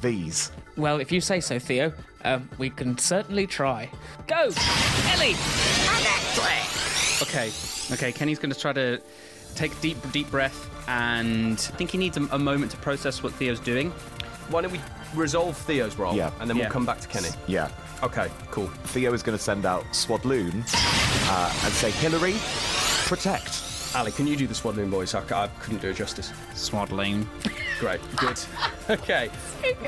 [0.00, 0.50] these.
[0.80, 1.92] Well, if you say so, Theo,
[2.24, 3.88] um, we can certainly try.
[4.26, 4.50] Go,
[5.12, 5.34] Ellie!
[7.22, 7.50] Okay.
[7.92, 8.12] Okay.
[8.12, 9.00] Kenny's going to try to
[9.54, 13.22] take a deep, deep breath, and I think he needs a, a moment to process
[13.22, 13.90] what Theo's doing.
[14.48, 14.80] Why don't we
[15.14, 16.14] resolve Theo's role?
[16.14, 16.30] Yeah.
[16.40, 16.64] And then Yeah.
[16.64, 17.28] we'll come back to Kenny.
[17.46, 17.68] Yeah.
[18.02, 18.66] Okay, cool.
[18.84, 20.64] Theo is going to send out Swadloon
[21.28, 22.34] uh, and say, Hillary,
[23.06, 23.62] protect.
[23.94, 25.14] Ali, can you do the Swadloon voice?
[25.14, 26.32] I, I couldn't do it justice.
[26.54, 27.28] Swaddling.
[27.80, 28.38] Great, good.
[28.90, 29.30] okay.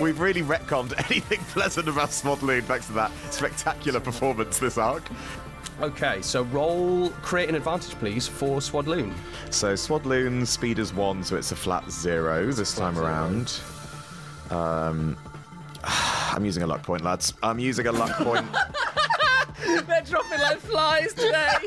[0.00, 5.04] We've really retconned anything pleasant about Swadloon thanks to that spectacular performance this arc.
[5.80, 9.12] Okay, so roll, create an advantage, please, for Swadloon.
[9.50, 13.06] So Swadloon speed is one, so it's a flat zero this time zero.
[13.06, 13.60] around.
[14.50, 15.16] Um,
[15.84, 17.32] I'm using a luck point, lads.
[17.42, 18.44] I'm using a luck point,
[19.86, 21.48] They're dropping like flies today.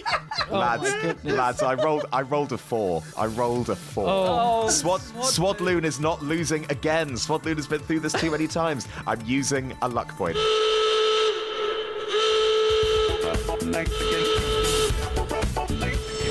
[0.52, 0.94] Oh lads.
[1.24, 2.06] Lads, I rolled.
[2.14, 3.02] I rolled a four.
[3.18, 4.08] I rolled a four.
[4.08, 7.14] Oh, oh Swad, Swadloon is not losing again.
[7.14, 8.88] Swadloon has been through this too many times.
[9.08, 10.36] I'm using a luck point.
[10.36, 10.46] You've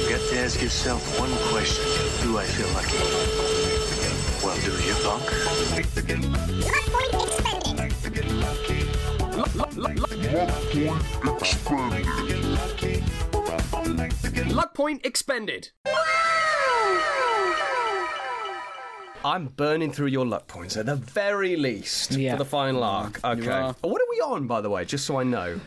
[0.09, 1.85] got to ask yourself one question.
[2.23, 2.99] Do I feel lucky?
[4.45, 5.25] Well, do you, punk?
[6.71, 7.13] Luck point
[13.95, 14.53] expended.
[14.53, 15.71] Luck point expended.
[19.25, 22.33] I'm burning through your luck points at the very least Yeah.
[22.33, 23.21] for the final arc.
[23.25, 23.49] Okay.
[23.51, 23.75] are.
[23.81, 25.59] What are we on, by the way, just so I know?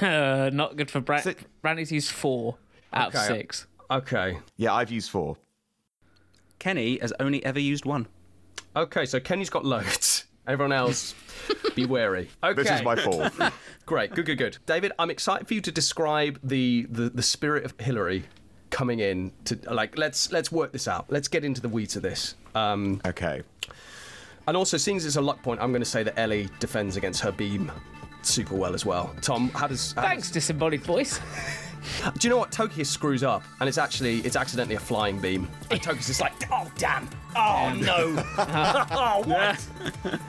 [0.00, 1.24] Uh, not good for Brad.
[1.24, 2.56] Sit- Brandy's used four
[2.92, 3.66] out of six.
[3.90, 4.38] Okay.
[4.56, 5.36] Yeah, I've used four.
[6.60, 8.06] Kenny has only ever used one.
[8.76, 10.26] Okay, so Kenny's got loads.
[10.46, 11.14] Everyone else,
[11.74, 12.28] be wary.
[12.42, 12.62] Okay.
[12.62, 13.30] This is my four.
[13.86, 14.58] Great, good, good, good.
[14.66, 18.24] David, I'm excited for you to describe the, the, the spirit of Hillary
[18.70, 21.06] coming in to like let's let's work this out.
[21.08, 22.36] Let's get into the weeds of this.
[22.54, 23.42] Um, okay.
[24.46, 26.96] and also, seeing as it's a luck point, I'm going to say that Ellie defends
[26.96, 27.70] against her beam
[28.22, 29.14] super well as well.
[29.22, 29.92] Tom, how does?
[29.92, 31.20] How Thanks, disembodied voice.
[32.18, 33.42] do you know what Togekiss screws up?
[33.60, 35.48] And it's actually it's accidentally a flying beam.
[35.70, 39.66] And Togekiss is like, oh damn, oh no, oh what?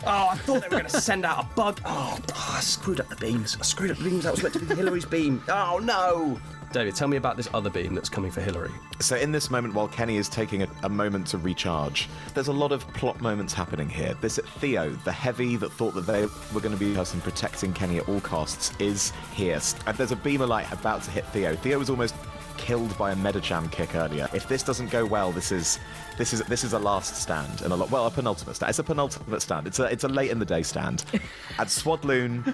[0.05, 1.81] Oh, I thought they were going to send out a bug.
[1.85, 3.57] Oh, oh, I screwed up the beams.
[3.59, 4.23] I screwed up the beams.
[4.23, 5.43] That was meant to be Hillary's beam.
[5.49, 6.39] Oh no.
[6.71, 8.71] David, tell me about this other beam that's coming for Hillary.
[8.99, 12.53] So, in this moment, while Kenny is taking a, a moment to recharge, there's a
[12.53, 14.13] lot of plot moments happening here.
[14.21, 16.21] This Theo, the heavy that thought that they
[16.53, 19.59] were going to be the person protecting Kenny at all costs, is here.
[19.85, 21.55] And there's a beam of light about to hit Theo.
[21.57, 22.15] Theo was almost
[22.57, 24.29] killed by a Medicham kick earlier.
[24.33, 25.79] If this doesn't go well, this is
[26.17, 28.69] this is this is a last stand and a lot well a penultimate stand.
[28.69, 29.67] It's a penultimate stand.
[29.67, 31.03] It's a it's a late in the day stand.
[31.13, 32.53] and Swadloon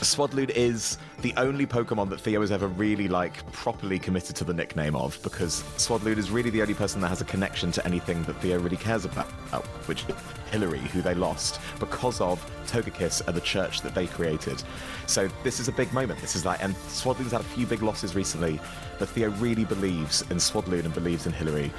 [0.00, 4.54] Swadloon is the only Pokemon that Theo has ever really like properly committed to the
[4.54, 8.22] nickname of because Swadloon is really the only person that has a connection to anything
[8.24, 10.14] that Theo really cares about, oh, which is
[10.50, 14.62] Hillary, who they lost because of Togekiss and the church that they created.
[15.06, 16.20] So this is a big moment.
[16.20, 18.60] This is like, and Swadloon's had a few big losses recently,
[18.98, 21.72] but Theo really believes in Swadloon and believes in Hillary.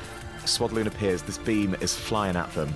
[0.45, 2.73] Swadloon appears, this beam is flying at them,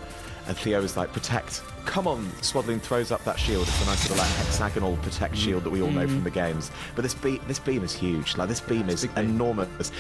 [0.47, 1.63] and Theo is like, protect.
[1.85, 3.67] Come on, Swadloon throws up that shield.
[3.67, 6.71] It's a nice little like, hexagonal protect shield that we all know from the games.
[6.95, 8.37] But this beam, this beam is huge.
[8.37, 9.91] Like this beam is enormous.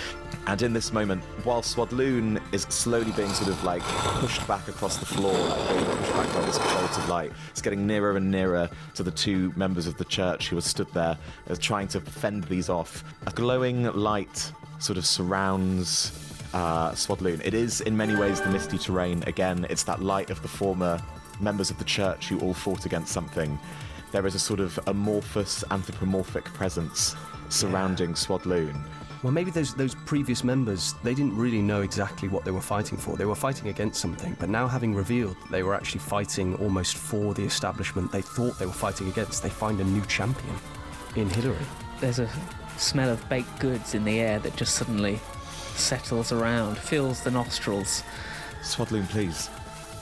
[0.47, 4.97] And in this moment, while Swadloon is slowly being sort of like pushed back across
[4.97, 8.29] the floor, like being pushed back by this bolt of light, it's getting nearer and
[8.29, 11.17] nearer to the two members of the church who are stood there,
[11.49, 13.03] uh, trying to fend these off.
[13.25, 16.24] A glowing light sort of surrounds
[16.55, 17.45] uh, Swadloon.
[17.45, 19.21] It is, in many ways, the misty terrain.
[19.27, 20.99] Again, it's that light of the former
[21.41, 23.59] members of the church who all fought against something.
[24.13, 27.13] There is a sort of amorphous, anthropomorphic presence
[27.49, 28.81] surrounding Swadloon.
[29.21, 32.97] Well, maybe those those previous members they didn't really know exactly what they were fighting
[32.97, 33.17] for.
[33.17, 36.95] They were fighting against something, but now having revealed that they were actually fighting almost
[36.95, 40.55] for the establishment they thought they were fighting against, they find a new champion
[41.15, 41.65] in Hillary.
[41.99, 42.29] There's a
[42.77, 45.19] smell of baked goods in the air that just suddenly
[45.75, 48.03] settles around, fills the nostrils.
[48.61, 49.49] Swadloon, please,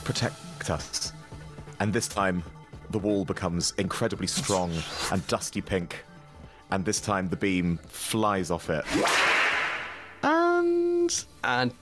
[0.04, 1.14] protect us.
[1.80, 2.44] And this time,
[2.92, 4.72] the wall becomes incredibly strong
[5.12, 6.04] and dusty pink.
[6.72, 8.86] And this time, the beam flies off it.
[10.24, 11.26] And.
[11.44, 11.72] And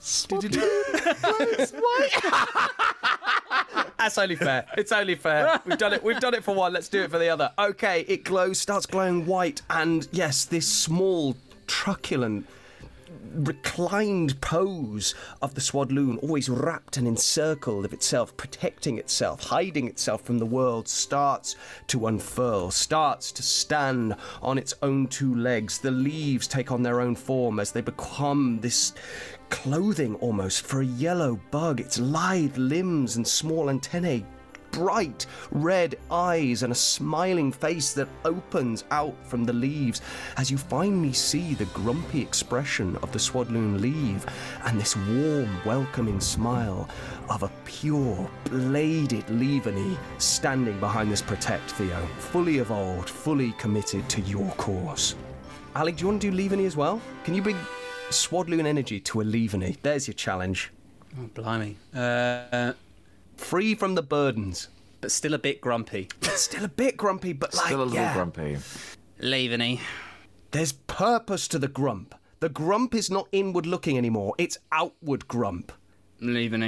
[3.98, 4.66] That's only fair.
[4.76, 5.60] It's only fair.
[5.64, 6.02] We've done it.
[6.02, 6.72] We've done it for one.
[6.72, 7.52] Let's do it for the other.
[7.56, 11.36] Okay, it glows, starts glowing white, and yes, this small,
[11.68, 12.48] truculent,
[13.34, 20.22] reclined pose of the Swadloon, always wrapped and encircled of itself, protecting itself, hiding itself
[20.22, 21.56] from the world, starts
[21.88, 25.78] to unfurl, starts to stand on its own two legs.
[25.78, 28.92] The leaves take on their own form as they become this
[29.50, 31.80] clothing almost for a yellow bug.
[31.80, 34.24] Its lithe limbs and small antennae
[34.72, 40.00] bright red eyes and a smiling face that opens out from the leaves
[40.36, 44.26] as you finally see the grumpy expression of the Swadloon leave
[44.64, 46.88] and this warm, welcoming smile
[47.30, 54.20] of a pure, bladed Leavanny standing behind this Protect Theo, fully evolved, fully committed to
[54.22, 55.14] your cause.
[55.74, 57.00] Alec, do you want to do Leavanny as well?
[57.24, 57.56] Can you bring
[58.10, 59.76] Swadloon energy to a Leavanny?
[59.82, 60.70] There's your challenge.
[61.18, 61.76] Oh, blimey.
[61.94, 62.72] Uh,
[63.36, 64.68] Free from the burdens.
[65.00, 66.08] but still a bit grumpy.
[66.22, 68.14] Still a bit grumpy, but like, Still a little yeah.
[68.14, 68.58] grumpy.
[69.18, 69.60] Leaving
[70.52, 72.14] There's purpose to the grump.
[72.40, 75.72] The grump is not inward looking anymore, it's outward grump.
[76.20, 76.62] Leaving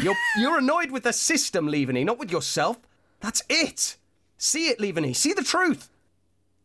[0.00, 2.78] You're, you're annoyed with the system, Leavanny, not with yourself.
[3.20, 3.96] That's it.
[4.38, 5.14] See it, Leavanny.
[5.14, 5.90] See the truth.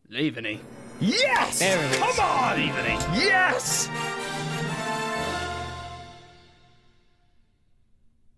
[0.10, 0.60] Leaving
[1.00, 1.60] Yes!
[1.60, 1.98] There it is.
[1.98, 2.58] Come on!
[2.58, 3.90] Leaving Yes!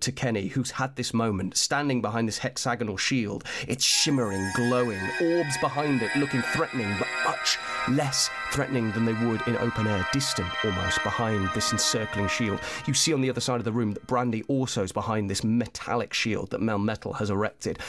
[0.02, 5.58] To Kenny, who's had this moment, standing behind this hexagonal shield, it's shimmering, glowing, orbs
[5.58, 7.58] behind it looking threatening, but much
[7.89, 12.62] less threatening than they would in open air, distant almost behind this encircling shield.
[12.88, 15.43] You see on the other side of the room that Brandy also is behind this
[15.43, 17.80] metallic shield that Melmetal has erected.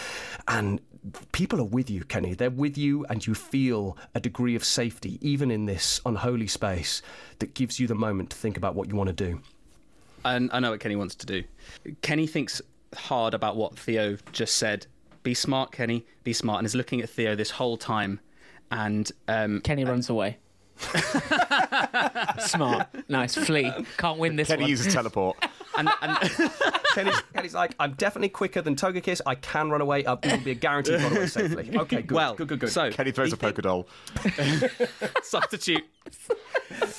[0.49, 0.81] And
[1.31, 2.35] people are with you, Kenny.
[2.35, 7.03] They're with you, and you feel a degree of safety, even in this unholy space,
[7.39, 9.41] that gives you the moment to think about what you want to do.
[10.25, 11.45] And I know what Kenny wants to do.
[12.03, 12.61] Kenny thinks
[12.95, 14.87] hard about what Theo just said.
[15.23, 16.05] Be smart, Kenny.
[16.25, 16.59] Be smart.
[16.59, 18.21] And is looking at Theo this whole time.
[18.71, 20.39] And um, Kenny runs away.
[22.39, 22.89] Smart.
[23.09, 23.35] Nice.
[23.35, 23.73] Flee.
[23.99, 24.71] Can't win this Kenny one.
[24.71, 25.37] uses teleport.
[25.79, 26.19] and, and
[26.95, 29.21] Kenny's, Kenny's like, I'm definitely quicker than Togekiss.
[29.27, 30.05] I can run away.
[30.05, 31.77] Uh, it will be a guaranteed run away safely.
[31.77, 32.15] Okay, good.
[32.15, 32.71] well, good, good, good.
[32.71, 33.87] So Kenny throws he a Poké Doll.
[35.23, 35.85] substitute.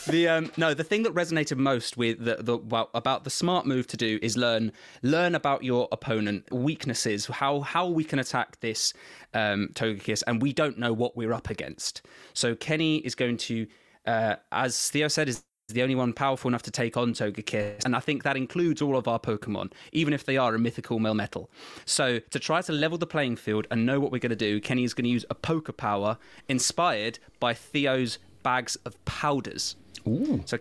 [0.07, 3.65] the um, no, the thing that resonated most with the, the well about the smart
[3.65, 4.71] move to do is learn
[5.01, 8.93] learn about your opponent weaknesses, how how we can attack this
[9.33, 12.01] um, Togekiss, and we don't know what we're up against.
[12.33, 13.67] So Kenny is going to,
[14.05, 17.95] uh, as Theo said, is the only one powerful enough to take on Togekiss, and
[17.95, 21.47] I think that includes all of our Pokemon, even if they are a mythical Melmetal.
[21.85, 24.59] So to try to level the playing field and know what we're going to do,
[24.59, 26.17] Kenny is going to use a Poke Power
[26.49, 29.75] inspired by Theo's bags of powders.
[30.07, 30.41] Ooh.
[30.45, 30.57] So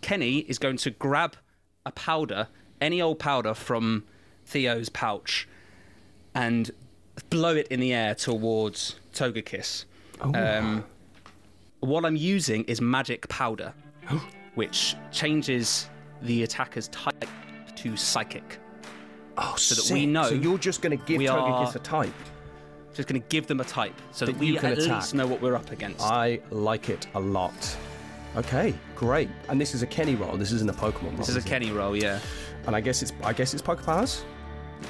[0.00, 1.36] Kenny is going to grab
[1.84, 2.48] a powder,
[2.80, 4.04] any old powder from
[4.46, 5.48] Theo's pouch,
[6.34, 6.70] and
[7.30, 9.84] blow it in the air towards Togekiss.
[10.20, 10.84] Um,
[11.80, 13.72] what I'm using is magic powder,
[14.54, 15.88] which changes
[16.22, 17.28] the attacker's type
[17.76, 18.58] to psychic.
[19.36, 22.12] Oh, so that we know So you're just going to give Togekiss a type.
[22.94, 24.94] Just going to give them a type so that, That we you can at attack.
[25.00, 26.00] least know what we're up against.
[26.00, 27.76] I like it a lot.
[28.36, 29.28] Okay, great.
[29.48, 30.36] And this is a Kenny roll.
[30.36, 31.12] This isn't a Pokemon roll.
[31.16, 31.42] this is a?
[31.42, 32.20] Kenny roll, yeah.
[32.66, 34.22] And I guess it's I guess it's Pokepowers.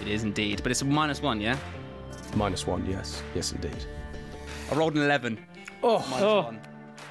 [0.03, 1.57] It is indeed, but it's a minus one, yeah.
[2.35, 2.85] Minus one.
[2.87, 3.23] Yes.
[3.35, 3.85] Yes, indeed.
[4.71, 5.39] I rolled an eleven.
[5.83, 6.61] Oh, Oh, One.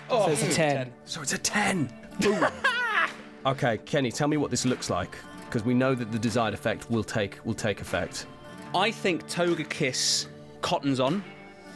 [0.09, 0.93] so it's a 10.
[1.05, 1.91] so it's a ten.
[2.19, 2.45] Boom.
[3.45, 5.15] okay, Kenny, tell me what this looks like
[5.45, 8.25] because we know that the desired effect will take will take effect.
[8.75, 10.27] I think Togekiss
[10.61, 11.23] cottons on.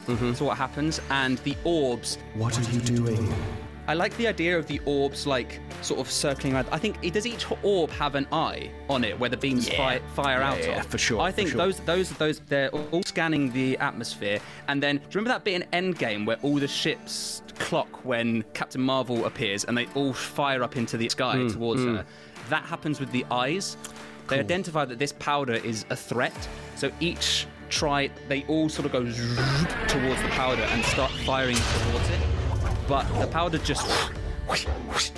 [0.07, 0.27] Mm-hmm.
[0.27, 2.17] That's what happens, and the orbs.
[2.33, 3.33] What are you doing?
[3.89, 6.67] I like the idea of the orbs, like sort of circling around.
[6.73, 10.39] I think does each orb have an eye on it where the beams fire, fire
[10.39, 10.87] Yeah, out yeah, of?
[10.87, 11.57] for sure, I think sure.
[11.57, 15.61] those those those they're all scanning the atmosphere, and then do you remember that bit
[15.71, 20.63] in Endgame where all the ships clock when Captain Marvel appears and they all fire
[20.63, 22.05] up into the sky Hmm, towards her?
[22.49, 23.77] That happens with the eyes.
[24.27, 26.35] They identify that this powder is a threat,
[26.75, 28.99] so each try they all sort of go
[29.87, 32.19] towards the powder and start firing towards it.
[32.87, 33.85] But the powder just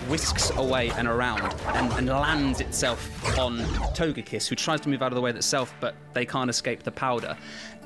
[0.07, 3.59] whisks away and around and, and lands itself on
[3.93, 6.91] Togekiss, who tries to move out of the way itself, but they can't escape the
[6.91, 7.37] powder.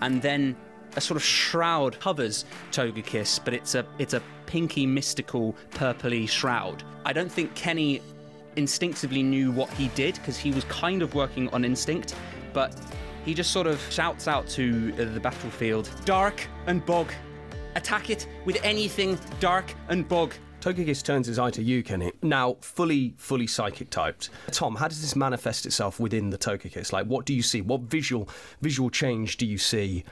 [0.01, 0.55] And then
[0.95, 6.83] a sort of shroud covers Togekiss, but it's a it's a pinky, mystical, purpley shroud.
[7.05, 8.01] I don't think Kenny
[8.55, 12.15] instinctively knew what he did because he was kind of working on instinct,
[12.53, 12.79] but
[13.25, 17.11] he just sort of shouts out to uh, the battlefield, "Dark and bog,
[17.75, 22.13] attack it with anything dark and bog." Togekiss turns his eye to you, Kenny.
[22.21, 24.29] Now, fully, fully psychic typed.
[24.51, 26.93] Tom, how does this manifest itself within the Togekiss?
[26.93, 27.59] Like, what do you see?
[27.59, 28.29] What visual
[28.61, 30.05] visual change do you see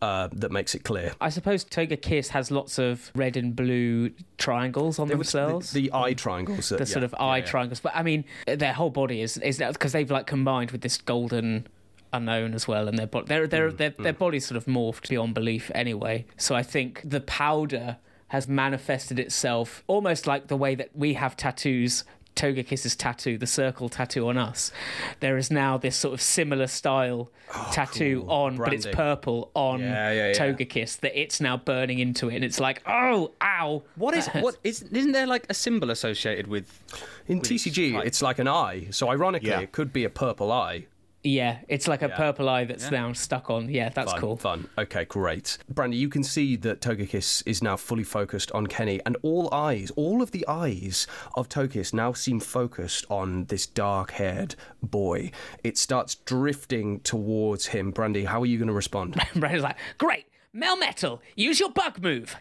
[0.00, 1.12] uh, that makes it clear?
[1.20, 5.72] I suppose Togekiss has lots of red and blue triangles on themselves.
[5.72, 6.70] The, the eye triangles.
[6.70, 7.80] That, the sort of eye triangles.
[7.80, 11.66] But I mean, their whole body is is because they've like combined with this golden
[12.12, 14.18] unknown as well, and their body their their mm, their, their mm.
[14.18, 16.26] body's sort of morphed beyond belief anyway.
[16.36, 17.98] So I think the powder
[18.28, 22.04] has manifested itself almost like the way that we have tattoos.
[22.36, 24.70] Togekiss's tattoo, the circle tattoo on us.
[25.18, 29.80] There is now this sort of similar style oh, tattoo on, but it's purple on
[29.80, 30.34] Yeah, yeah, yeah.
[30.34, 33.82] Togekiss that it's now burning into it, and it's like, oh, ow!
[33.96, 34.82] What is what is?
[34.82, 36.80] Isn't there like a symbol associated with
[37.26, 38.06] In with TCG, type?
[38.06, 38.86] it's like an eye.
[38.90, 39.58] So ironically, Yeah.
[39.58, 40.86] it could be a purple eye.
[41.24, 42.16] Yeah, it's like a Yeah.
[42.16, 43.68] purple eye that's now stuck on.
[43.68, 44.36] Yeah, that's Fun, cool.
[44.36, 44.68] Fun.
[44.78, 45.58] Okay, great.
[45.68, 49.90] Brandy, you can see that Togekiss is now fully focused on Kenny, and all eyes,
[49.96, 55.32] all of the eyes of Togekiss now seem focused on this dark haired boy.
[55.64, 57.90] It starts drifting towards him.
[57.90, 59.20] Brandy, how are you going to respond?
[59.34, 62.36] Brandy's like, great, Melmetal, use your bug move.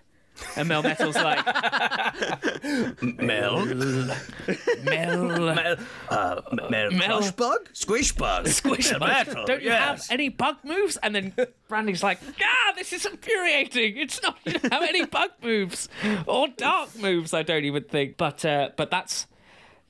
[0.55, 1.45] And Melmetal's like,
[3.01, 3.65] Mel?
[4.83, 5.77] Mel,
[6.09, 6.91] Uh, Mel?
[6.91, 7.69] Mel- Crush bug?
[7.73, 8.47] Squish bug?
[8.47, 9.09] squish Mel bug.
[9.09, 10.07] metal, Don't you yes.
[10.07, 10.97] have any bug moves?
[10.97, 11.33] And then
[11.67, 13.97] Brandy's like, ah, this is infuriating.
[13.97, 15.89] It's not you don't have any bug moves
[16.25, 17.33] or dark moves.
[17.33, 18.17] I don't even think.
[18.17, 19.27] But uh, but that's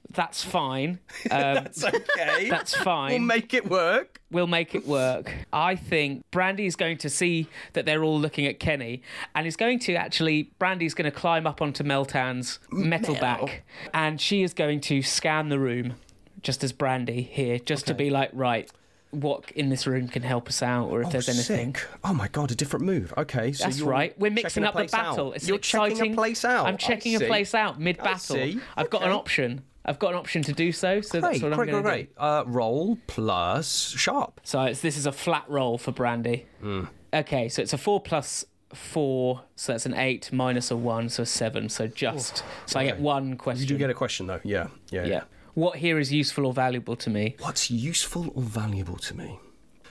[0.09, 0.99] that's fine.
[1.31, 2.49] Um, That's okay.
[2.49, 3.11] that's fine.
[3.11, 4.16] We'll make it work.
[4.29, 5.33] We'll make it work.
[5.53, 9.01] I think Brandy is going to see that they're all looking at Kenny,
[9.33, 10.51] and is going to actually.
[10.59, 13.63] Brandy's going to climb up onto Meltan's metal back,
[13.93, 15.93] and she is going to scan the room,
[16.41, 18.69] just as Brandy here, just to be like, right,
[19.11, 21.75] what in this room can help us out, or if oh, there's anything.
[21.75, 21.87] Sick.
[22.03, 23.13] Oh my god, a different move.
[23.17, 24.17] Okay, so That's right.
[24.19, 25.11] We're mixing up the place out.
[25.11, 25.33] battle.
[25.33, 25.97] It's You're exciting.
[25.97, 26.65] checking a place out.
[26.67, 28.55] I'm checking a place out mid battle.
[28.75, 29.63] I've got an option.
[29.87, 31.01] I've got an option to do so.
[31.01, 32.13] So that's Great, what I'm great, going great, to do.
[32.17, 32.23] great.
[32.23, 34.41] Uh, roll plus sharp.
[34.43, 36.45] So it's, this is a flat roll for Brandy.
[36.61, 36.83] Hmm.
[37.13, 41.23] Okay, so it's a four plus four, so that's an eight minus a one, so
[41.23, 41.69] a seven.
[41.69, 43.61] So just so I get one question.
[43.61, 44.41] You do get a question though.
[44.43, 45.21] Yeah, yeah, yeah.
[45.53, 47.35] What here is useful or valuable to me?
[47.39, 49.39] What's useful or valuable to me?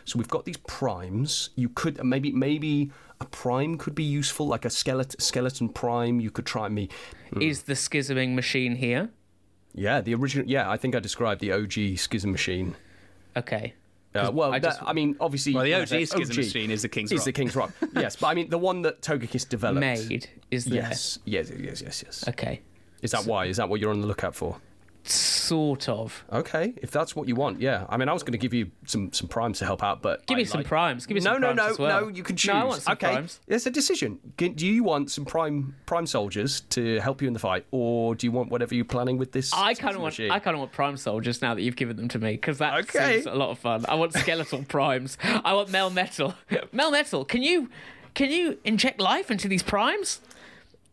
[0.05, 1.51] So we've got these primes.
[1.57, 6.21] You could maybe maybe a prime could be useful, like a skeleton skeleton prime.
[6.21, 6.91] You could try me.
[7.41, 9.09] Is the schisming machine here?
[9.77, 10.47] Yeah, the original.
[10.49, 12.75] Yeah, I think I described the OG schism machine.
[13.37, 13.75] Okay.
[14.15, 16.81] Uh, well, I I, just- I mean, obviously, Well, the yeah, OG Schism machine is
[16.81, 17.25] the King's is Rock.
[17.27, 17.73] the King's Rock.
[17.95, 19.81] yes, but I mean the one that Togekiss developed.
[19.81, 20.77] Made is there.
[20.83, 22.25] Yes, yes, yes, yes, yes.
[22.29, 22.63] Okay.
[23.03, 23.45] Is that why?
[23.45, 24.57] Is that what you're on the lookout for?
[25.09, 26.25] Sort of.
[26.33, 27.87] Okay, if that's what you want, yeah.
[27.89, 30.27] I mean, I was going to give you some some primes to help out, but
[30.27, 31.07] Give I me some primes.
[31.07, 32.01] Give me no, some no, primes no, as well.
[32.03, 32.09] no.
[32.09, 32.53] You can choose.
[32.53, 33.41] No, I want some okay, primes.
[33.47, 34.19] it's a decision.
[34.37, 38.27] Do you want some prime prime soldiers to help you in the fight, or do
[38.27, 39.53] you want whatever you're planning with this?
[39.55, 40.15] I kind of want.
[40.15, 40.31] machine?
[40.31, 42.75] I kind of want prime soldiers now that you've given them to me because that
[42.85, 43.15] Okay.
[43.15, 43.85] seems a lot of fun.
[43.89, 45.17] I want skeletal primes.
[45.23, 46.35] I want Melmetal.
[46.75, 47.71] Melmetal, can you
[48.15, 50.21] can you inject life into these primes?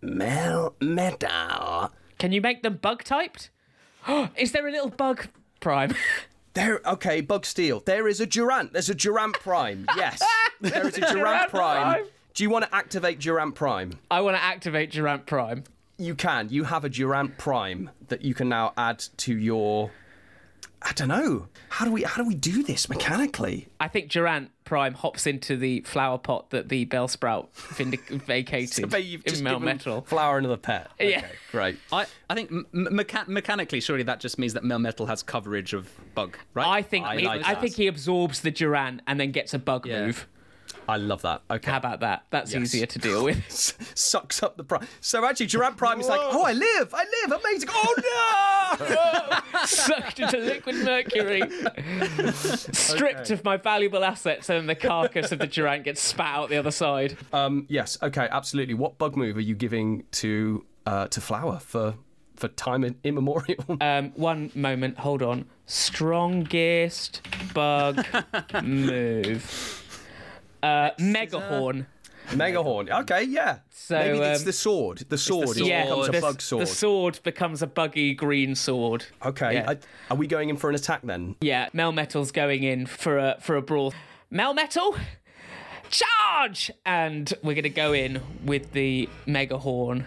[0.03, 1.91] Melmetal.
[2.19, 3.49] Can you make them bug typed?
[4.37, 5.27] Is there a little bug
[5.59, 5.95] prime?
[6.53, 7.79] There, okay, Bug Steel.
[7.79, 8.73] There is a Durant.
[8.73, 9.87] There's a Durant Prime.
[9.97, 10.21] Yes,
[10.61, 11.81] there is a Durant, Durant Prime.
[11.81, 12.05] Prime.
[12.35, 13.93] Do you want to activate Durant Prime?
[14.11, 15.63] I want to activate Durant Prime.
[15.97, 16.49] You can.
[16.49, 19.89] You have a Durant Prime that you can now add to your.
[20.85, 21.47] I don't know.
[21.69, 23.67] How do we how do we do this mechanically?
[23.79, 29.03] I think Durant Prime hops into the flower pot that the Bellsprout vindic- vacated But
[29.05, 30.05] you've just in Melmetal.
[30.05, 30.89] Flower another pet.
[30.99, 31.19] Yeah.
[31.19, 31.77] Okay, great.
[31.91, 35.89] I, I think m- mecha- mechanically, surely that just means that Melmetal has coverage of
[36.15, 36.67] bug, right?
[36.67, 39.59] I think I he- like I think he absorbs the Durant and then gets a
[39.59, 40.05] bug Yeah.
[40.07, 40.27] move.
[40.87, 41.41] I love that.
[41.49, 41.71] Okay.
[41.71, 42.25] How about that?
[42.29, 42.61] That's Yes.
[42.63, 43.43] easier to deal with.
[43.95, 44.87] sucks up the prime.
[45.01, 47.69] So actually, Durant Prime is like, oh, I live, I live, amazing.
[47.71, 49.59] Oh no!
[49.65, 51.41] Sucked into liquid mercury.
[52.33, 56.57] Stripped of my valuable assets, and the carcass of the Durant gets spat out the
[56.57, 57.17] other side.
[57.31, 57.97] um, yes.
[58.01, 58.27] Okay.
[58.31, 58.73] Absolutely.
[58.73, 61.95] What bug move are you giving to uh, to Flower for
[62.35, 63.77] for time immemorial?
[63.79, 65.45] Um, one moment, hold on.
[65.67, 67.21] Strongest
[67.53, 68.05] bug
[68.63, 69.82] move.
[70.63, 71.85] Uh, Megahorn.
[72.29, 72.89] Megahorn.
[73.01, 73.23] Okay.
[73.23, 73.59] Yeah.
[73.69, 74.97] So, maybe it's um, the sword.
[75.09, 75.49] The sword.
[75.49, 75.57] sword.
[75.57, 76.61] Yeah, becomes the, a bug sword.
[76.61, 79.05] the sword becomes a buggy green sword.
[79.25, 79.55] Okay.
[79.55, 79.71] Yeah.
[79.71, 79.77] I,
[80.09, 81.35] are we going in for an attack then?
[81.41, 83.93] Yeah, Melmetal's going in for a for a brawl.
[84.31, 84.97] Melmetal,
[85.89, 86.71] charge!
[86.85, 90.05] And we're gonna go in with the mega horn.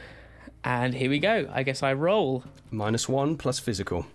[0.64, 1.48] And here we go.
[1.52, 2.44] I guess I roll.
[2.70, 4.06] Minus one plus physical.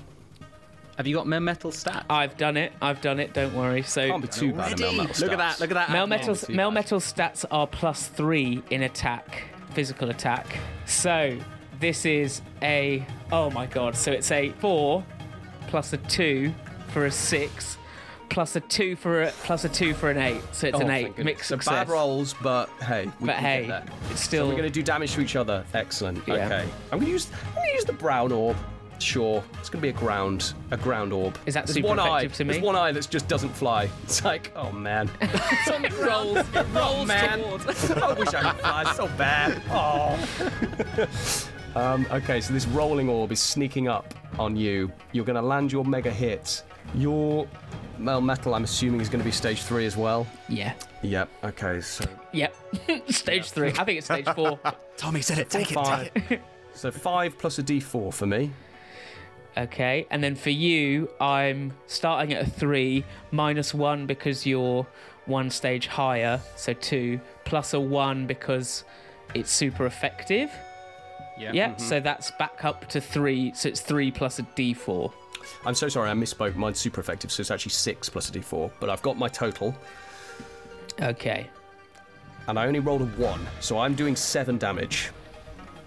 [1.02, 2.06] Have you got Melmetal stat?
[2.12, 2.74] I've done it.
[2.80, 3.34] I've done it.
[3.34, 3.82] Don't worry.
[3.82, 4.78] So Can't be too bad.
[4.78, 5.60] Melmetal Look at that!
[5.60, 5.89] Look at that!
[5.89, 6.10] Mel admin.
[6.10, 6.70] Metal's Mel.
[6.70, 10.45] Metal stats are plus three in attack, physical attack.
[10.86, 11.39] So
[11.80, 13.95] this is a oh my god.
[13.95, 15.04] So it's a four
[15.70, 16.54] plus a two
[16.89, 17.80] for a six.
[18.30, 20.91] Plus a two for a plus a two for an eight, so it's Oh, an
[20.91, 21.26] eight goodness.
[21.26, 21.74] mixed so success.
[21.74, 23.95] bad rolls, but hey, we But can hey, get there.
[24.12, 25.66] it's So still we're going to do damage to each other.
[25.74, 26.26] Excellent.
[26.28, 26.45] Yeah.
[26.45, 26.70] Okay.
[26.91, 27.28] I'm going to use.
[27.49, 28.56] I'm going to use the brown orb.
[29.02, 29.43] Sure.
[29.60, 30.54] It's going to be a ground.
[30.72, 31.38] A ground orb.
[31.45, 32.20] Is that There's super one eye.
[32.20, 32.54] effective to me?
[32.54, 33.89] There's one eye that just doesn't fly.
[34.04, 35.10] It's like, oh man.
[35.22, 36.38] it rolls.
[36.56, 37.39] It rolls man.
[37.39, 37.66] towards.
[37.91, 39.62] I wish I could fly so bad.
[39.70, 40.18] Oh.
[41.76, 44.91] um, okay, so this rolling orb is sneaking up on you.
[45.12, 46.64] You're going to land your mega hit.
[46.95, 47.47] Your
[47.99, 50.26] Melmetal, I'm assuming, is going to be stage three as well.
[50.49, 50.74] Yeah.
[51.04, 51.30] Yep.
[51.43, 52.56] Okay, so Yep.
[53.10, 53.70] stage three.
[53.70, 54.60] I think it's stage four.
[54.97, 55.49] Tommy said it.
[55.49, 55.76] Take it.
[55.76, 56.14] five.
[56.14, 56.41] Take it.
[56.74, 58.52] so five plus a D4 for me.
[59.58, 64.88] Okay, and then for you, I'm starting at a three, minus one because you're
[65.26, 68.86] one stage higher, so two, plus a one because
[69.34, 70.49] it's super effective.
[71.38, 71.52] Yeah.
[71.54, 71.82] Yeah, mm-hmm.
[71.82, 75.12] so that's back up to three, so it's three plus a d4.
[75.66, 76.56] I'm so sorry, I misspoke.
[76.56, 78.72] Mine's super effective, so it's actually six plus a D4.
[78.80, 79.76] But I've got my total,
[81.02, 81.49] Okay,
[82.47, 85.10] and I only rolled a one, so I'm doing seven damage.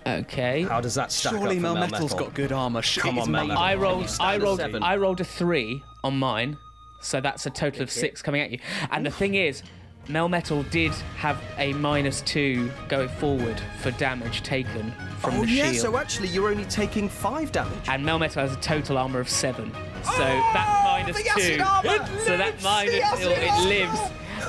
[0.06, 0.62] Okay.
[0.62, 2.18] How does that stack Surely up for Mel Mel Metal's Metal?
[2.26, 2.82] got good armor.
[2.82, 3.56] Sh- Come on, is Melmetal.
[3.56, 4.82] I rolled, I rolled, seven.
[4.82, 6.58] I rolled a three on mine,
[7.00, 8.58] so that's a total of six coming at you.
[8.90, 9.62] And the thing is,
[10.08, 15.70] Melmetal did have a minus two going forward for damage taken from oh the yeah,
[15.70, 15.76] shield.
[15.82, 17.88] so actually you're only taking five damage.
[17.88, 19.72] and Melmetal has a total armor of seven.
[20.02, 21.64] So Oh, that minus the acid two.
[21.64, 22.06] armor!
[22.26, 23.68] So that minus The acid two, it armor!
[23.68, 24.00] lives.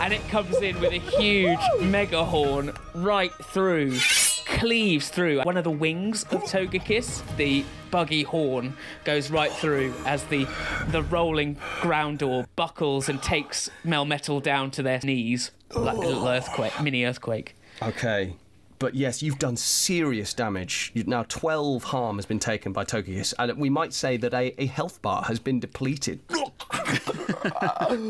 [0.02, 3.98] And it comes in with a huge mega horn right through,
[4.46, 7.24] cleaves through one of the wings of Togekiss.
[7.38, 10.48] The buggy horn goes right through as the
[10.90, 16.28] the rolling ground door buckles and takes Melmetal down to their knees like a little
[16.28, 17.56] earthquake, mini earthquake.
[17.82, 18.36] Okay.
[18.78, 20.92] But yes, you've done serious damage.
[20.94, 24.54] You- Now, 12 harm has been taken by Togekiss, and we might say that a,
[24.62, 26.20] a health bar has been depleted.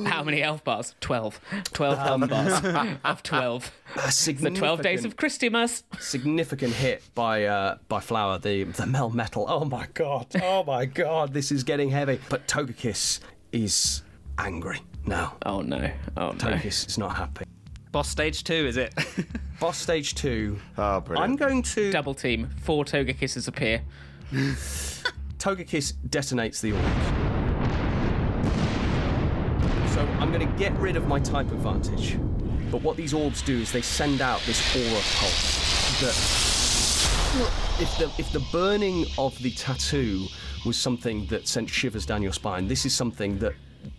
[0.08, 0.96] How many health bars?
[1.02, 1.40] 12.
[1.74, 3.72] 12 health bars of 12.
[3.96, 5.84] A The 12 days of Christmas.
[6.00, 9.46] significant hit by uh, by Flower, the the Melmetal.
[9.48, 10.28] Oh my god!
[10.42, 11.34] Oh my god!
[11.34, 12.20] This is getting heavy.
[12.30, 13.20] But Togekiss
[13.52, 14.02] is
[14.38, 15.36] angry now.
[15.46, 15.92] Oh no.
[16.18, 16.34] Oh no.
[16.38, 17.46] Togekiss is not happy.
[17.96, 18.94] Boss stage two, is it?
[19.62, 20.60] Boss stage two.
[20.78, 21.32] Oh, brilliant.
[21.32, 22.50] I'm going to Double team.
[22.62, 23.84] Four Togekisses appear.
[25.40, 26.84] Togekiss detonates the orb.
[29.94, 32.18] So I'm going to get rid of my type advantage.
[32.70, 36.16] But what these orbs do is they send out this aura pulse that
[37.82, 40.26] if the if the burning of the tattoo
[40.66, 43.54] was something that sent shivers down your spine, this is something that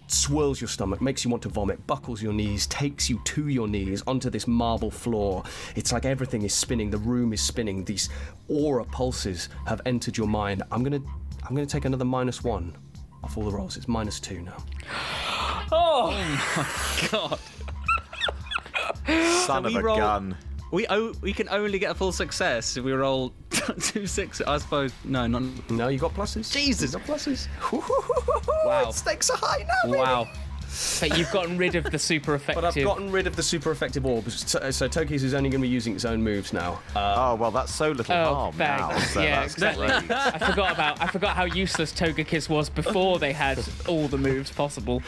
[0.09, 3.69] swirls your stomach, makes you want to vomit, buckles your knees, takes you to your
[3.69, 5.43] knees onto this marble floor.
[5.75, 7.85] It's like everything is spinning, the room is spinning.
[7.85, 8.09] These
[8.49, 10.63] aura pulses have entered your mind.
[10.71, 11.03] I'm gonna
[11.49, 12.77] I'm gonna take another minus one
[13.23, 13.77] off all the rolls.
[13.77, 14.57] It's minus two now.
[15.73, 16.13] Oh,
[16.57, 17.41] my god.
[19.45, 20.37] Son of a roll- gun.
[20.73, 23.33] We o- we can only get a full success if we roll
[23.81, 24.41] two six.
[24.41, 26.53] I suppose no, not No, you got pluses.
[26.53, 26.93] Jesus.
[26.93, 27.47] you got pluses.
[28.65, 28.91] Wow.
[28.93, 29.91] Stakes are high now.
[29.93, 29.99] baby.
[29.99, 30.29] wow.
[31.01, 32.63] But you've gotten rid of the super effective.
[32.63, 35.63] But I've gotten rid of the super effective orbs, so, so Toki's is only going
[35.63, 36.81] to be using its own moves now.
[36.95, 38.81] Uh, Oh well, that's so little Oh, harm bang.
[38.81, 38.99] now.
[38.99, 39.87] So Yeah, that's exactly.
[39.89, 44.51] I forgot about I forgot how useless Togekiss was before they had all the moves
[44.51, 45.03] possible.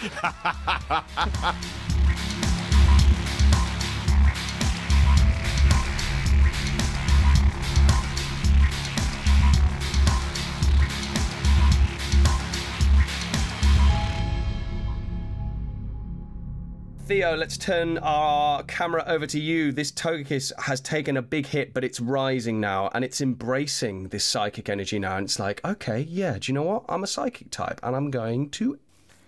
[17.08, 19.72] Theo, let's turn our camera over to you.
[19.72, 24.24] This Togekiss has taken a big hit, but it's rising now, and it's embracing this
[24.24, 25.16] psychic energy now.
[25.16, 26.84] And it's like, okay, yeah, do you know what?
[26.86, 28.78] I'm a psychic type, and I'm going to.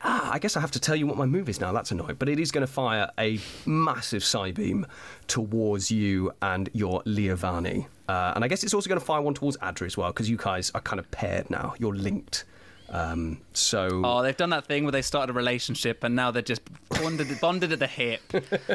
[0.02, 1.72] Ah, I guess I have to tell you what my move is now.
[1.72, 2.16] That's annoying.
[2.18, 4.86] But it is going to fire a massive psi beam
[5.26, 7.86] towards you and your Leovani.
[8.10, 10.28] Uh, and I guess it's also going to fire one towards Adri as well, because
[10.28, 11.72] you guys are kind of paired now.
[11.78, 12.44] You're linked.
[12.91, 14.03] Um, so.
[14.05, 17.28] Oh, they've done that thing where they started a relationship and now they're just bonded,
[17.41, 18.20] bonded at the hip.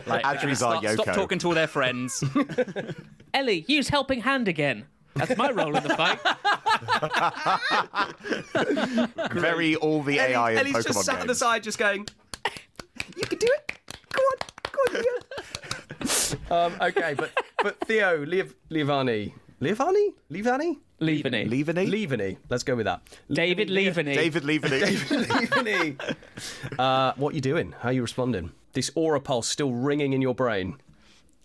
[0.08, 2.24] Like, Adri's our stop, stop talking to all their friends.
[3.34, 4.86] Ellie, use helping hand again.
[5.16, 6.20] That's my role in the fight.
[9.32, 11.22] Very all the AI in Ellie's Pokemon just sat games.
[11.22, 12.06] on the side, just going,
[13.16, 13.80] "You can do it.
[14.12, 14.38] Go on,
[14.72, 15.04] go on,
[16.02, 17.32] Theo." um, okay, but
[17.64, 21.48] but Theo, Leov- Leovani, Leovani, Leovani, Leavanny.
[21.48, 21.90] Leavanny?
[21.90, 22.38] Leavanny.
[22.50, 23.02] Let's go with that.
[23.30, 24.16] David Leavanny.
[24.16, 24.82] David Leavanny.
[25.98, 26.16] Leavanny.
[26.80, 27.74] uh, what you doing?
[27.80, 28.52] How are you responding?
[28.74, 30.78] This aura pulse still ringing in your brain.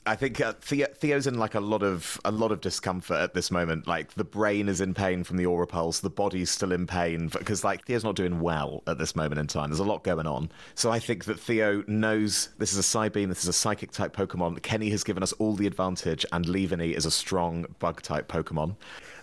[0.06, 3.34] I think uh, Theo, Theo's in like a lot of a lot of discomfort at
[3.34, 3.86] this moment.
[3.86, 7.28] Like the brain is in pain from the aura pulse, the body's still in pain
[7.28, 9.68] because like Theo's not doing well at this moment in time.
[9.68, 10.50] There's a lot going on.
[10.74, 13.90] So I think that Theo knows this is a Psy Beam, this is a psychic
[13.90, 14.62] type Pokemon.
[14.62, 18.76] Kenny has given us all the advantage, and Leavanny is a strong bug type Pokemon.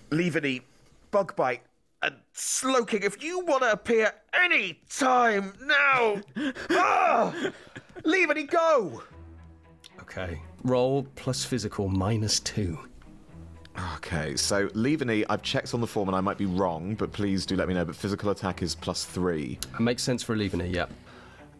[0.09, 0.61] Leavanny,
[1.11, 1.61] bug bite.
[2.03, 6.21] And Slowking, if you want to appear any time now,
[6.69, 7.51] ah,
[8.03, 9.01] Leavanny, go!
[10.01, 10.39] Okay.
[10.63, 12.77] Roll plus physical minus two.
[13.95, 17.45] Okay, so Leavanny, I've checked on the form and I might be wrong, but please
[17.45, 17.85] do let me know.
[17.85, 19.59] But physical attack is plus three.
[19.73, 20.73] It makes sense for Leaveny.
[20.73, 20.91] Yep.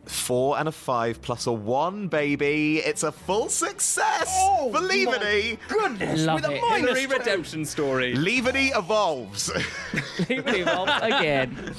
[0.08, 2.80] Four and a five plus a one, baby.
[2.80, 5.58] It's a full success oh, for Leavanny.
[5.68, 6.62] Goodness, Love with a it.
[6.62, 7.14] minus Free two.
[7.14, 8.14] redemption story.
[8.16, 9.50] Leavanny evolves.
[10.30, 11.74] Leavanny evolves again.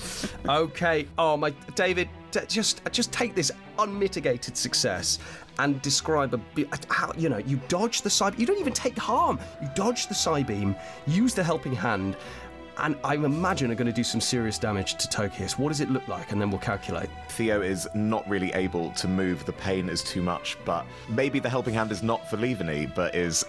[0.48, 1.06] Okay.
[1.16, 2.08] Oh my, David,
[2.48, 5.18] just uh, just take this unmitigated success
[5.58, 8.38] and describe a bit uh, how you know you dodge the side.
[8.38, 9.38] You don't even take harm.
[9.62, 10.76] You dodge the side beam,
[11.06, 12.16] use the helping hand,
[12.78, 15.58] and I imagine are going to do some serious damage to Togekiss.
[15.58, 16.32] What does it look like?
[16.32, 17.10] And then we'll calculate.
[17.30, 19.44] Theo is not really able to move.
[19.44, 20.56] The pain is too much.
[20.64, 23.44] But maybe the helping hand is not for Leavanny, but is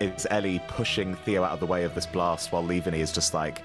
[0.00, 3.32] it's Ellie pushing Theo out of the way of this blast while Leavanny is just
[3.32, 3.62] like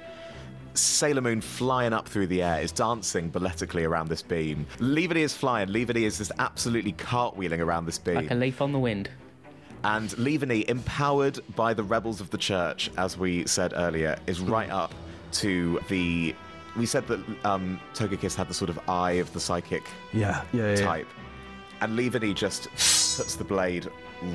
[0.74, 4.66] Sailor Moon flying up through the air is dancing balletically around this beam.
[4.78, 5.68] Leavanny is flying.
[5.68, 8.16] Leavanny is just absolutely cartwheeling around this beam.
[8.16, 9.10] Like a leaf on the wind.
[9.84, 14.70] And Leavanny, empowered by the rebels of the church, as we said earlier, is right
[14.70, 14.94] up
[15.34, 16.36] to the.
[16.78, 20.70] We said that um, Togekiss had the sort of eye of the psychic Yeah, yeah,
[20.76, 20.86] yeah.
[20.86, 21.08] type.
[21.82, 23.90] And Leavanny just puts the blade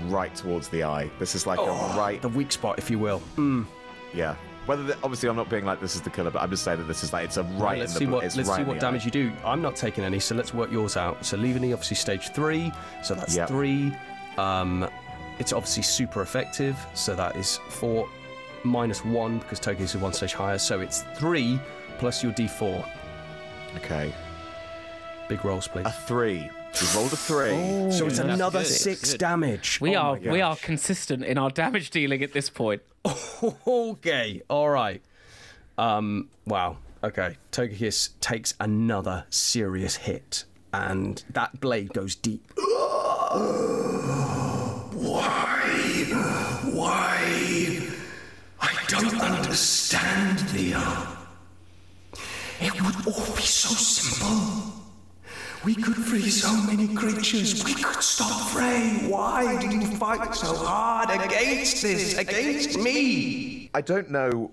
[0.06, 1.10] right towards the eye.
[1.18, 1.62] This is like a
[1.96, 2.20] right.
[2.20, 3.22] The weak spot, if you will.
[4.12, 4.34] Yeah.
[4.66, 6.78] Whether the, obviously I'm not being like this is the killer, but I'm just saying
[6.78, 8.62] that this is like it's a right let's in see the what let's right see
[8.64, 9.04] what damage eye.
[9.06, 9.32] you do.
[9.44, 11.24] I'm not taking any, so let's work yours out.
[11.24, 12.72] So Leavanny, obviously stage three,
[13.02, 13.48] so that's Yep.
[13.48, 13.92] three.
[14.38, 14.88] Um,
[15.38, 18.08] it's obviously super effective, so that is four
[18.64, 21.58] minus one because Toki's is one stage higher, so it's three
[21.98, 22.86] plus your D4.
[23.76, 24.12] Okay.
[25.28, 25.86] Big rolls, please.
[25.86, 26.50] A three.
[26.80, 27.90] We rolled a three.
[27.92, 29.20] so it's another good, six good.
[29.20, 29.80] damage.
[29.80, 32.82] We Oh are we are consistent in our damage dealing at this point.
[33.66, 35.02] okay, all right.
[35.78, 36.78] Um, wow.
[37.02, 42.50] Okay, Togekiss takes another serious hit, and that blade goes deep.
[44.94, 44.94] Why?
[44.94, 46.43] Why?
[48.84, 50.78] I don't understand, Theo.
[52.60, 54.72] It would all be so simple.
[55.64, 57.64] We could free so many creatures.
[57.64, 59.06] We could stop Frey.
[59.08, 63.70] Why do you fight so hard against this, against me?
[63.72, 64.50] I don't know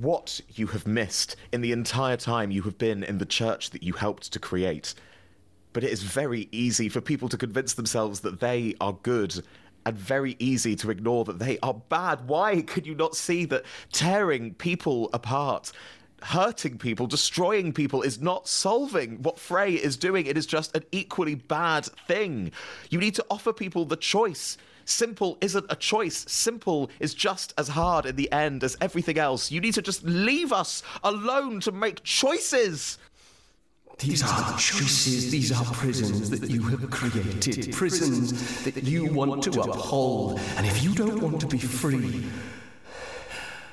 [0.00, 3.82] what you have missed in the entire time you have been in the church that
[3.82, 4.94] you helped to create.
[5.74, 9.42] But it is very easy for people to convince themselves that they are good
[9.86, 12.28] and very easy to ignore that they are bad.
[12.28, 15.72] Why could you not see that tearing people apart,
[16.22, 20.26] hurting people, destroying people is not solving what Frey is doing?
[20.26, 22.52] It is just an equally bad thing.
[22.90, 24.56] You need to offer people the choice.
[24.84, 26.24] Simple isn't a choice.
[26.28, 29.50] Simple is just as hard in the end as everything else.
[29.50, 32.98] You need to just leave us alone to make choices.
[33.98, 39.60] These are choices, these are prisons that you have created, prisons that you want to
[39.60, 40.40] uphold.
[40.56, 42.24] And if you don't want to be free,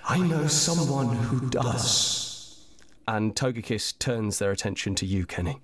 [0.08, 2.66] I know someone who does.
[3.08, 5.60] And Togekiss turns their attention to you, Kenny.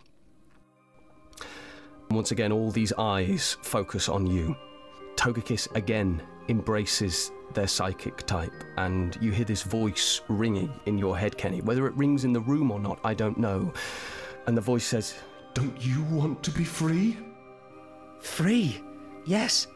[2.10, 4.56] Once again, all these eyes focus on you.
[5.16, 11.38] Togekiss again embraces their psychic type, and you hear this voice ringing in your head,
[11.38, 11.62] Kenny.
[11.62, 13.74] Whether it rings in the room or not, I don't know.
[14.48, 15.16] And the voice says,
[15.54, 17.18] Don't you want to be free?
[18.20, 18.82] Free?
[19.26, 19.68] Yes.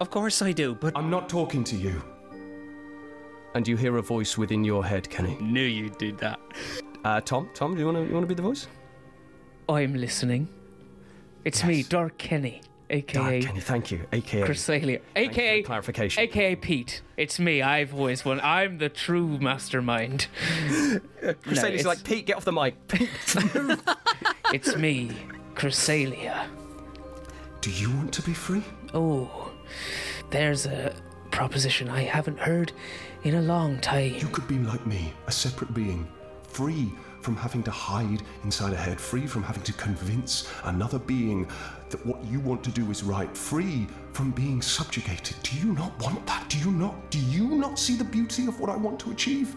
[0.00, 2.02] Of course I do, but I'm not talking to you.
[3.54, 5.36] and you hear a voice within your head, Kenny.
[5.40, 6.40] Knew you'd do that.
[7.04, 8.66] Uh, Tom, Tom, do you want to you want to be the voice?
[9.68, 10.48] I'm listening.
[11.44, 14.06] It's me, Dark Kenny, aka Kenny, thank you.
[14.12, 14.46] AKA.
[14.46, 16.22] Chrysalia, aka clarification.
[16.22, 17.02] aka Pete.
[17.16, 17.62] It's me.
[17.62, 18.40] I've always won.
[18.42, 20.28] I'm the true mastermind.
[21.22, 22.76] Chrysalia's it's- like, Pete, get off the mic.
[24.52, 25.10] It's me,
[25.54, 26.46] Chrysalia.
[27.62, 28.62] Do you want to be free?
[28.92, 29.50] Oh,
[30.28, 30.94] there's a
[31.30, 32.70] proposition I haven't heard
[33.24, 34.14] in a long time.
[34.16, 36.06] You could be like me, a separate being,
[36.42, 41.48] free from having to hide inside a head, free from having to convince another being
[41.92, 45.36] that what you want to do is right, free from being subjugated.
[45.42, 46.48] Do you not want that?
[46.48, 47.10] Do you not?
[47.10, 49.54] Do you not see the beauty of what I want to achieve?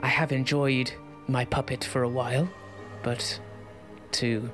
[0.00, 0.92] I have enjoyed
[1.26, 2.48] my puppet for a while,
[3.02, 3.40] but
[4.12, 4.50] to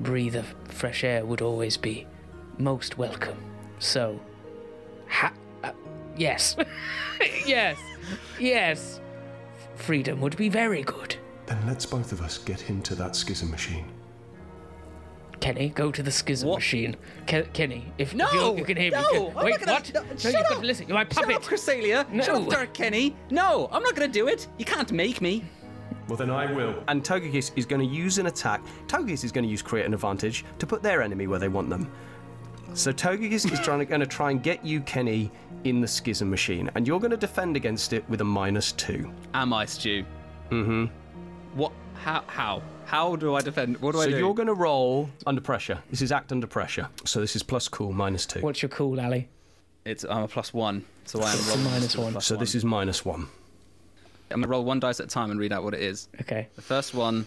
[0.00, 2.06] breathe the fresh air would always be
[2.58, 3.38] most welcome.
[3.78, 4.20] So,
[5.08, 5.72] ha- uh,
[6.16, 6.56] yes,
[7.46, 7.78] yes,
[8.38, 9.00] yes,
[9.74, 11.16] freedom would be very good.
[11.46, 13.86] Then let's both of us get into that schism machine.
[15.40, 16.56] Kenny, go to the schism What?
[16.56, 16.96] machine.
[17.26, 19.06] Ke- Kenny, if, if No, you, you can hear no, me.
[19.06, 19.94] I'm Ken- not Wait, gonna- what?
[19.94, 20.60] no, No, shut up.
[20.60, 20.88] to listen.
[20.88, 21.36] You're my Shut puppet.
[21.36, 22.24] up, Chrysalia.
[22.24, 23.14] Shut up, Dark Kenny.
[23.30, 24.48] No, I'm not going to do it.
[24.58, 25.44] You can't make me.
[26.08, 26.82] Well, then I will.
[26.88, 28.62] and Togekiss is going to use an attack.
[28.86, 31.68] Togekiss is going to use create an advantage to put their enemy where they want
[31.68, 31.90] them.
[32.74, 35.30] So Togekiss is trying to, going to try and get you, Kenny,
[35.64, 39.10] in the schism machine, and you're going to defend against it with a minus two.
[39.34, 40.04] Am I, Stu?
[40.50, 40.84] Mm-hmm.
[41.58, 41.72] What?
[41.96, 42.24] How?
[42.26, 42.62] How?
[42.84, 43.78] How do I defend?
[43.78, 44.12] What do I do?
[44.12, 45.82] so you're going to roll under pressure.
[45.90, 46.88] This is act under pressure.
[47.04, 48.40] So this is plus cool minus two.
[48.40, 49.28] What's your cool, Ali?
[49.84, 52.12] It's I'm a plus one, so I am It's a rolling minus to one.
[52.12, 53.28] plus So this is minus one.
[54.30, 56.08] I'm gonna roll one dice at a time and read out what it is.
[56.20, 56.48] Okay.
[56.56, 57.26] The first one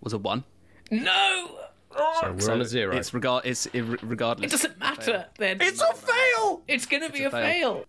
[0.00, 0.42] was a one.
[0.90, 1.58] No!
[1.92, 2.96] So we're on a zero.
[2.96, 3.46] It's regard.
[3.46, 4.52] It's ir- regardless.
[4.52, 5.58] It doesn't matter then.
[5.60, 6.62] It's a fail.
[6.66, 7.74] It's gonna be a a fail.
[7.74, 7.84] fail.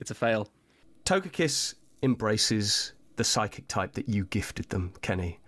[0.00, 0.48] It's a fail.
[1.04, 5.38] Togekiss embraces the psychic type that you gifted them, Kenny.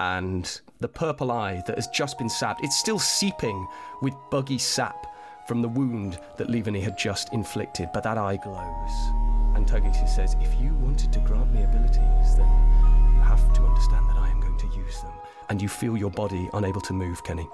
[0.00, 3.66] And the purple eye that has just been sapped, it's still seeping
[4.00, 5.06] with buggy sap
[5.46, 8.92] from the wound that Leavanny had just inflicted, but that eye glows.
[9.56, 12.48] And Togekiss says, If you wanted to grant me abilities, then
[13.14, 15.12] you have to understand that I am going to use them.
[15.48, 17.48] And you feel your body unable to move, Kenny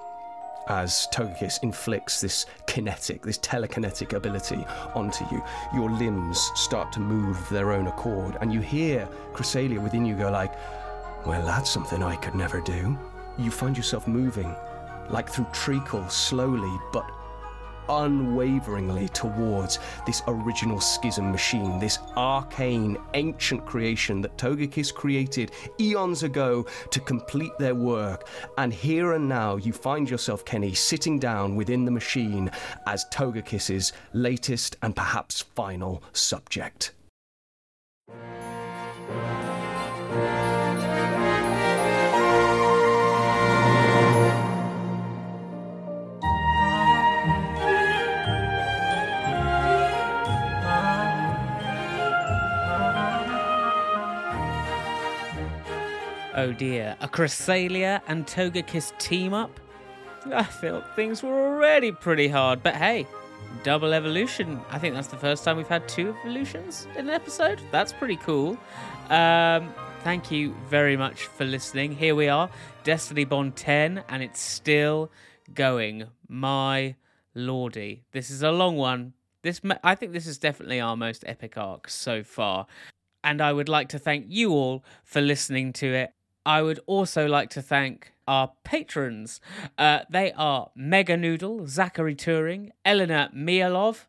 [0.69, 5.43] as Togekiss inflicts this kinetic, this telekinetic ability onto you.
[5.75, 10.15] Your limbs start to move of their own accord, and you hear Chrysalia within you
[10.15, 10.55] go like,
[11.27, 12.99] well, that's something I could never do.
[13.39, 14.55] You find yourself moving,
[15.11, 17.05] like through treacle, slowly but
[17.89, 26.67] unwaveringly towards this original schism machine, this arcane, ancient creation that Togekiss created eons ago
[26.91, 28.29] to complete their work.
[28.59, 32.51] And here and now, you find yourself, Kenny, sitting down within the machine
[32.87, 36.93] as Togekiss's latest and perhaps final subject.
[56.37, 59.61] Oh dear, a Chrysalia and Togekiss team up?
[60.27, 63.07] I thought things were already pretty hard, but hey,
[63.63, 64.61] double evolution.
[64.69, 67.61] I think that's the first time we've had two evolutions in an episode.
[67.71, 68.59] That's pretty cool.
[69.11, 69.73] Um,
[70.03, 71.93] thank you very much for listening.
[71.93, 72.51] Here we are,
[72.83, 75.13] Destiny Bond 10, and it's still
[75.55, 76.09] going.
[76.27, 76.97] My
[77.37, 79.13] lordy, this is a long one.
[79.43, 82.67] This, I think, this is definitely our most epic arc so far,
[83.23, 86.13] and I would like to thank you all for listening to it.
[86.47, 89.41] I would also like to thank our patrons.
[89.79, 94.07] Uh, they are Mega Noodle, Zachary Turing, Eleanor Mielov,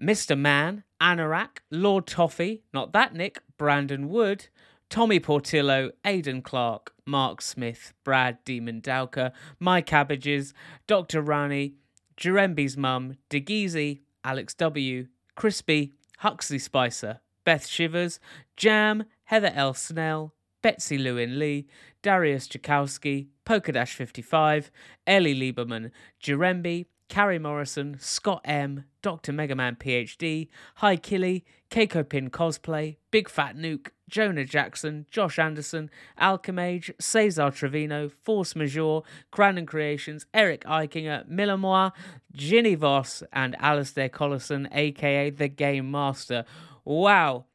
[0.00, 0.38] Mr.
[0.38, 4.48] Man, Anorak, Lord Toffee, not that Nick, Brandon Wood,
[4.90, 10.54] Tommy Portillo, Aidan Clark, Mark Smith, Brad Demon Dowker, My Cabbages,
[10.86, 11.20] Dr.
[11.20, 11.74] Rani,
[12.16, 15.06] Jeremby's Mum, Degeezy, Alex W.,
[15.36, 18.18] Crispy, Huxley Spicer, Beth Shivers,
[18.56, 19.74] Jam, Heather L.
[19.74, 21.66] Snell, Betsy Lewin Lee,
[22.02, 24.70] Darius Jakowski, Polkadash 55,
[25.06, 25.90] Ellie Lieberman,
[26.20, 29.32] Jeremby, Carrie Morrison, Scott M, Dr.
[29.32, 35.90] Megaman PhD, Hi Killy, Keiko Pin Cosplay, Big Fat Nuke, Jonah Jackson, Josh Anderson,
[36.20, 39.02] Alchemage, Cesar Trevino, Force Majeure,
[39.32, 41.92] Crandon Creations, Eric Eichinger, Millamois,
[42.32, 46.44] Ginny Voss, and Alistair Collison, aka The Game Master.
[46.84, 47.46] Wow,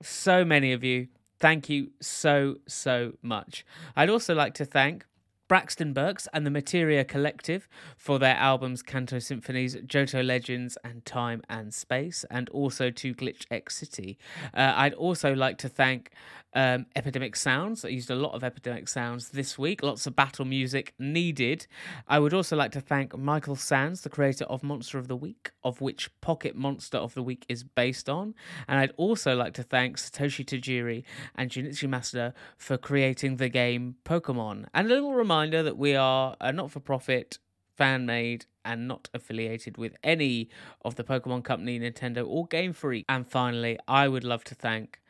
[0.00, 1.08] so many of you.
[1.42, 3.66] Thank you so, so much.
[3.96, 5.04] I'd also like to thank
[5.48, 11.42] Braxton Burks and the Materia Collective for their albums Kanto Symphonies, Johto Legends, and Time
[11.50, 14.18] and Space, and also to GlitchxCity.
[14.54, 16.12] Uh, I'd also like to thank
[16.54, 17.84] um, Epidemic Sounds.
[17.84, 21.66] I used a lot of Epidemic Sounds this week, lots of battle music needed.
[22.06, 25.50] I would also like to thank Michael Sands, the creator of Monster of the Week,
[25.64, 28.34] of which Pocket Monster of the Week is based on.
[28.68, 33.96] And I'd also like to thank Satoshi Tajiri and Junichi Masuda for creating the game
[34.04, 34.66] Pokemon.
[34.74, 37.38] And a little reminder that we are a not for profit
[37.76, 40.48] fan made and not affiliated with any
[40.84, 43.04] of the Pokemon Company, Nintendo, or Game Freak.
[43.08, 45.00] And finally, I would love to thank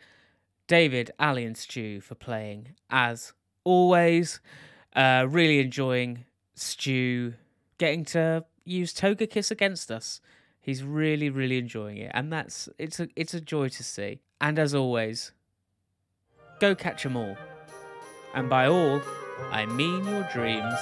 [0.73, 4.41] David, Ali, and Stu for playing as always.
[4.97, 7.35] Uh, really enjoying Stu
[7.77, 10.23] getting to use Togekiss against us.
[10.63, 14.23] He's really, really enjoying it, and that's it's a it's a joy to see.
[14.41, 15.33] And as always,
[16.59, 17.37] go catch 'em all.
[18.33, 19.03] And by all,
[19.51, 20.81] I mean your dreams.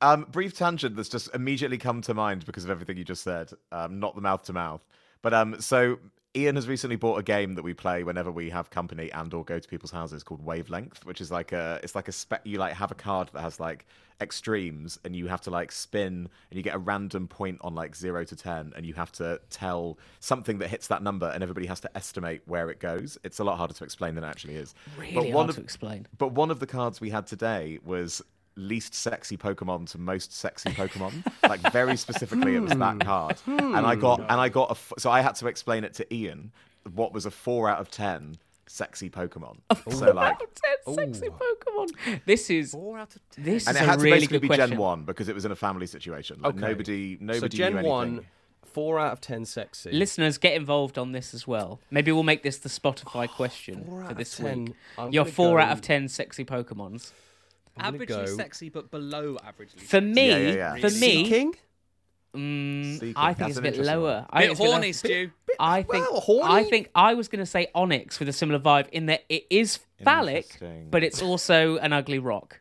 [0.00, 3.50] Um, brief tangent that's just immediately come to mind because of everything you just said.
[3.72, 4.86] Um, not the mouth to mouth,
[5.22, 5.98] but um, so
[6.36, 9.44] Ian has recently bought a game that we play whenever we have company and or
[9.44, 12.58] go to people's houses called Wavelength, which is like a it's like a spec you
[12.58, 13.86] like have a card that has like
[14.20, 17.94] extremes and you have to like spin and you get a random point on like
[17.96, 21.66] 0 to 10 and you have to tell something that hits that number and everybody
[21.66, 23.16] has to estimate where it goes.
[23.24, 24.74] It's a lot harder to explain than it actually is.
[24.96, 26.06] Really hard to explain.
[26.18, 28.22] But one of the cards we had today was
[28.58, 31.24] least sexy Pokemon to most sexy Pokemon.
[31.48, 32.98] like very specifically, it was that hmm.
[33.00, 33.74] card, hmm.
[33.74, 34.72] and I got and I got a.
[34.72, 36.52] F- so I had to explain it to Ian
[36.94, 39.58] what was a four out of ten sexy Pokemon.
[39.90, 42.20] So like, Ten sexy Pokemon.
[42.24, 43.44] This is Four out of ten.
[43.44, 44.70] this and is it a had to really basically be question.
[44.70, 46.40] Gen One because it was in a family situation.
[46.40, 46.60] Like Okay.
[46.60, 48.16] nobody, nobody so Gen knew anything.
[48.16, 48.26] 1,
[48.64, 49.92] 4 out of 10 sexy.
[49.92, 51.80] Listeners, get involved on this as well.
[51.90, 54.64] Maybe we'll make this the Spotify oh, question for this 10.
[54.64, 54.74] week.
[54.98, 57.12] I'm Your four go- out of ten sexy Pokemons.
[57.80, 59.80] I'm Averagely go- sexy, but below averagely.
[59.80, 60.74] For me, Yeah, yeah, yeah.
[60.76, 61.54] for me, Seaking?
[62.34, 64.02] mm, Seaking, I think that's it's a bit lower.
[64.02, 64.26] one.
[64.30, 65.30] I think Bit it's a bit horny, Stu.
[65.60, 66.54] I think well, horny?
[66.54, 69.46] I think I was going to say Onix with a similar vibe in that it
[69.50, 70.58] is phallic,
[70.90, 72.60] but it's also an ugly rock.